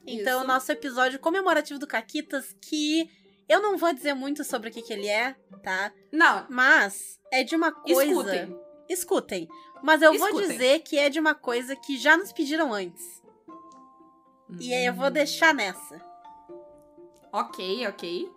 Então, 0.06 0.38
Isso. 0.38 0.48
nosso 0.48 0.72
episódio 0.72 1.18
comemorativo 1.18 1.78
do 1.78 1.86
Caquitas, 1.86 2.56
que 2.62 3.10
eu 3.46 3.60
não 3.60 3.76
vou 3.76 3.92
dizer 3.92 4.14
muito 4.14 4.42
sobre 4.42 4.70
o 4.70 4.72
que, 4.72 4.80
que 4.80 4.92
ele 4.94 5.06
é, 5.08 5.36
tá? 5.62 5.92
Não, 6.10 6.46
Mas 6.48 7.20
é 7.30 7.44
de 7.44 7.54
uma 7.54 7.70
coisa. 7.72 8.04
escutem. 8.04 8.71
Escutem. 8.92 9.48
Mas 9.82 10.00
eu 10.02 10.16
vou 10.16 10.28
Escutem. 10.28 10.48
dizer 10.48 10.78
que 10.80 10.98
é 10.98 11.08
de 11.08 11.18
uma 11.18 11.34
coisa 11.34 11.74
que 11.74 11.96
já 11.98 12.16
nos 12.16 12.32
pediram 12.32 12.72
antes. 12.72 13.22
E 14.60 14.72
aí 14.72 14.84
eu 14.86 14.92
vou 14.94 15.10
deixar 15.10 15.52
nessa. 15.54 16.00
Ok, 17.32 17.86
ok. 17.88 18.30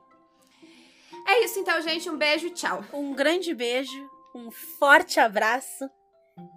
É 1.28 1.44
isso 1.44 1.60
então, 1.60 1.80
gente. 1.82 2.10
Um 2.10 2.18
beijo, 2.18 2.50
tchau. 2.52 2.84
Um 2.94 3.14
grande 3.14 3.54
beijo, 3.54 4.10
um 4.34 4.50
forte 4.52 5.20
abraço 5.20 5.90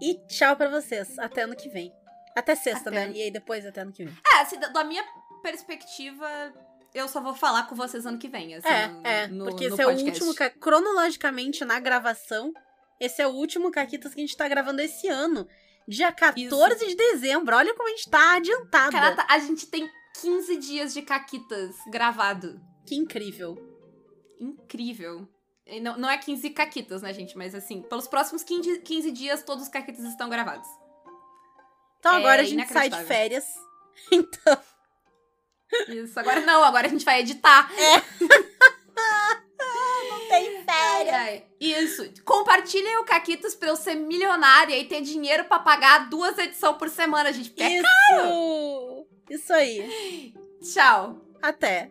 e 0.01 0.15
tchau 0.27 0.57
pra 0.57 0.69
vocês. 0.69 1.19
Até 1.19 1.43
ano 1.43 1.57
que 1.57 1.69
vem. 1.69 1.93
Até 2.37 2.55
sexta, 2.55 2.91
Até 2.91 3.07
né? 3.07 3.13
E 3.15 3.23
aí 3.23 3.31
depois 3.31 3.67
até 3.67 3.81
ano 3.81 3.93
que 3.93 4.05
vem. 4.05 4.15
É, 4.35 4.41
assim, 4.41 4.59
da- 4.59 4.85
minha 4.85 5.05
perspectiva, 5.43 6.29
eu 6.95 7.09
só 7.09 7.21
vou 7.21 7.35
falar 7.35 7.65
com 7.67 7.75
vocês 7.75 8.07
ano 8.07 8.19
que 8.19 8.29
vem. 8.29 8.55
Assim, 8.55 8.69
é, 8.69 9.27
no- 9.27 9.47
é. 9.47 9.51
porque 9.51 9.69
no 9.69 9.75
esse 9.75 9.83
é 9.83 9.87
o 9.87 9.91
podcast. 9.91 10.23
último. 10.25 10.35
ca- 10.35 10.51
Cronologicamente, 10.51 11.65
na 11.65 11.81
gravação, 11.81 12.53
esse 13.01 13.23
é 13.23 13.27
o 13.27 13.31
último 13.31 13.71
Caquitas 13.71 14.15
que 14.15 14.21
a 14.21 14.25
gente 14.27 14.37
tá 14.37 14.49
gravando 14.49 14.81
esse 14.81 15.09
ano. 15.09 15.47
Dia 15.87 16.13
14 16.13 16.87
de 16.87 16.95
dezembro. 16.95 17.57
Olha 17.57 17.75
como 17.75 17.89
a 17.89 17.93
gente 17.93 18.11
tá 18.11 18.37
adiantada. 18.37 18.93
Caraca, 18.93 19.27
a 19.29 19.39
gente 19.39 19.67
tem 19.67 19.89
15 20.21 20.57
dias 20.57 20.93
de 20.93 21.03
caquitas 21.03 21.77
gravado. 21.91 22.61
Que 22.87 22.95
incrível. 22.95 23.57
Incrível. 24.39 25.27
Não, 25.83 25.99
não 25.99 26.11
é 26.11 26.17
15 26.19 26.51
caquitas, 26.51 27.03
né, 27.03 27.13
gente? 27.13 27.37
Mas 27.37 27.55
assim, 27.55 27.83
pelos 27.83 28.07
próximos 28.09 28.43
15, 28.43 28.81
15 28.81 29.11
dias, 29.13 29.43
todos 29.43 29.65
os 29.65 29.69
caquitas 29.71 30.05
estão 30.05 30.29
gravados. 30.29 30.69
Então 31.99 32.15
É 32.15 32.17
agora 32.19 32.43
a 32.43 32.45
gente 32.45 32.67
sai 32.73 32.89
de 32.89 33.05
férias. 33.05 33.45
Então, 34.13 34.57
Isso, 35.89 36.19
agora 36.21 36.41
não, 36.43 36.63
agora 36.63 36.87
a 36.87 36.91
gente 36.91 37.05
vai 37.05 37.21
editar. 37.21 37.69
tem 37.69 38.29
Ai. 41.13 41.45
Isso. 41.61 42.11
Compartilhem 42.25 42.99
o 42.99 43.05
Caquitas 43.05 43.55
pra 43.55 43.69
eu 43.69 43.77
ser 43.77 43.95
milionária 43.95 44.77
e 44.77 44.85
ter 44.85 45.01
dinheiro 45.01 45.45
pra 45.45 45.59
pagar 45.59 46.09
duas 46.09 46.37
edições 46.39 46.77
por 46.77 46.89
semana, 46.89 47.33
gente. 47.33 47.51
Porque 47.51 47.63
é 47.63 47.79
Isso! 47.79 49.07
Isso 49.31 49.53
aí. 49.53 50.35
Tchau. 50.63 51.21
Até. 51.43 51.91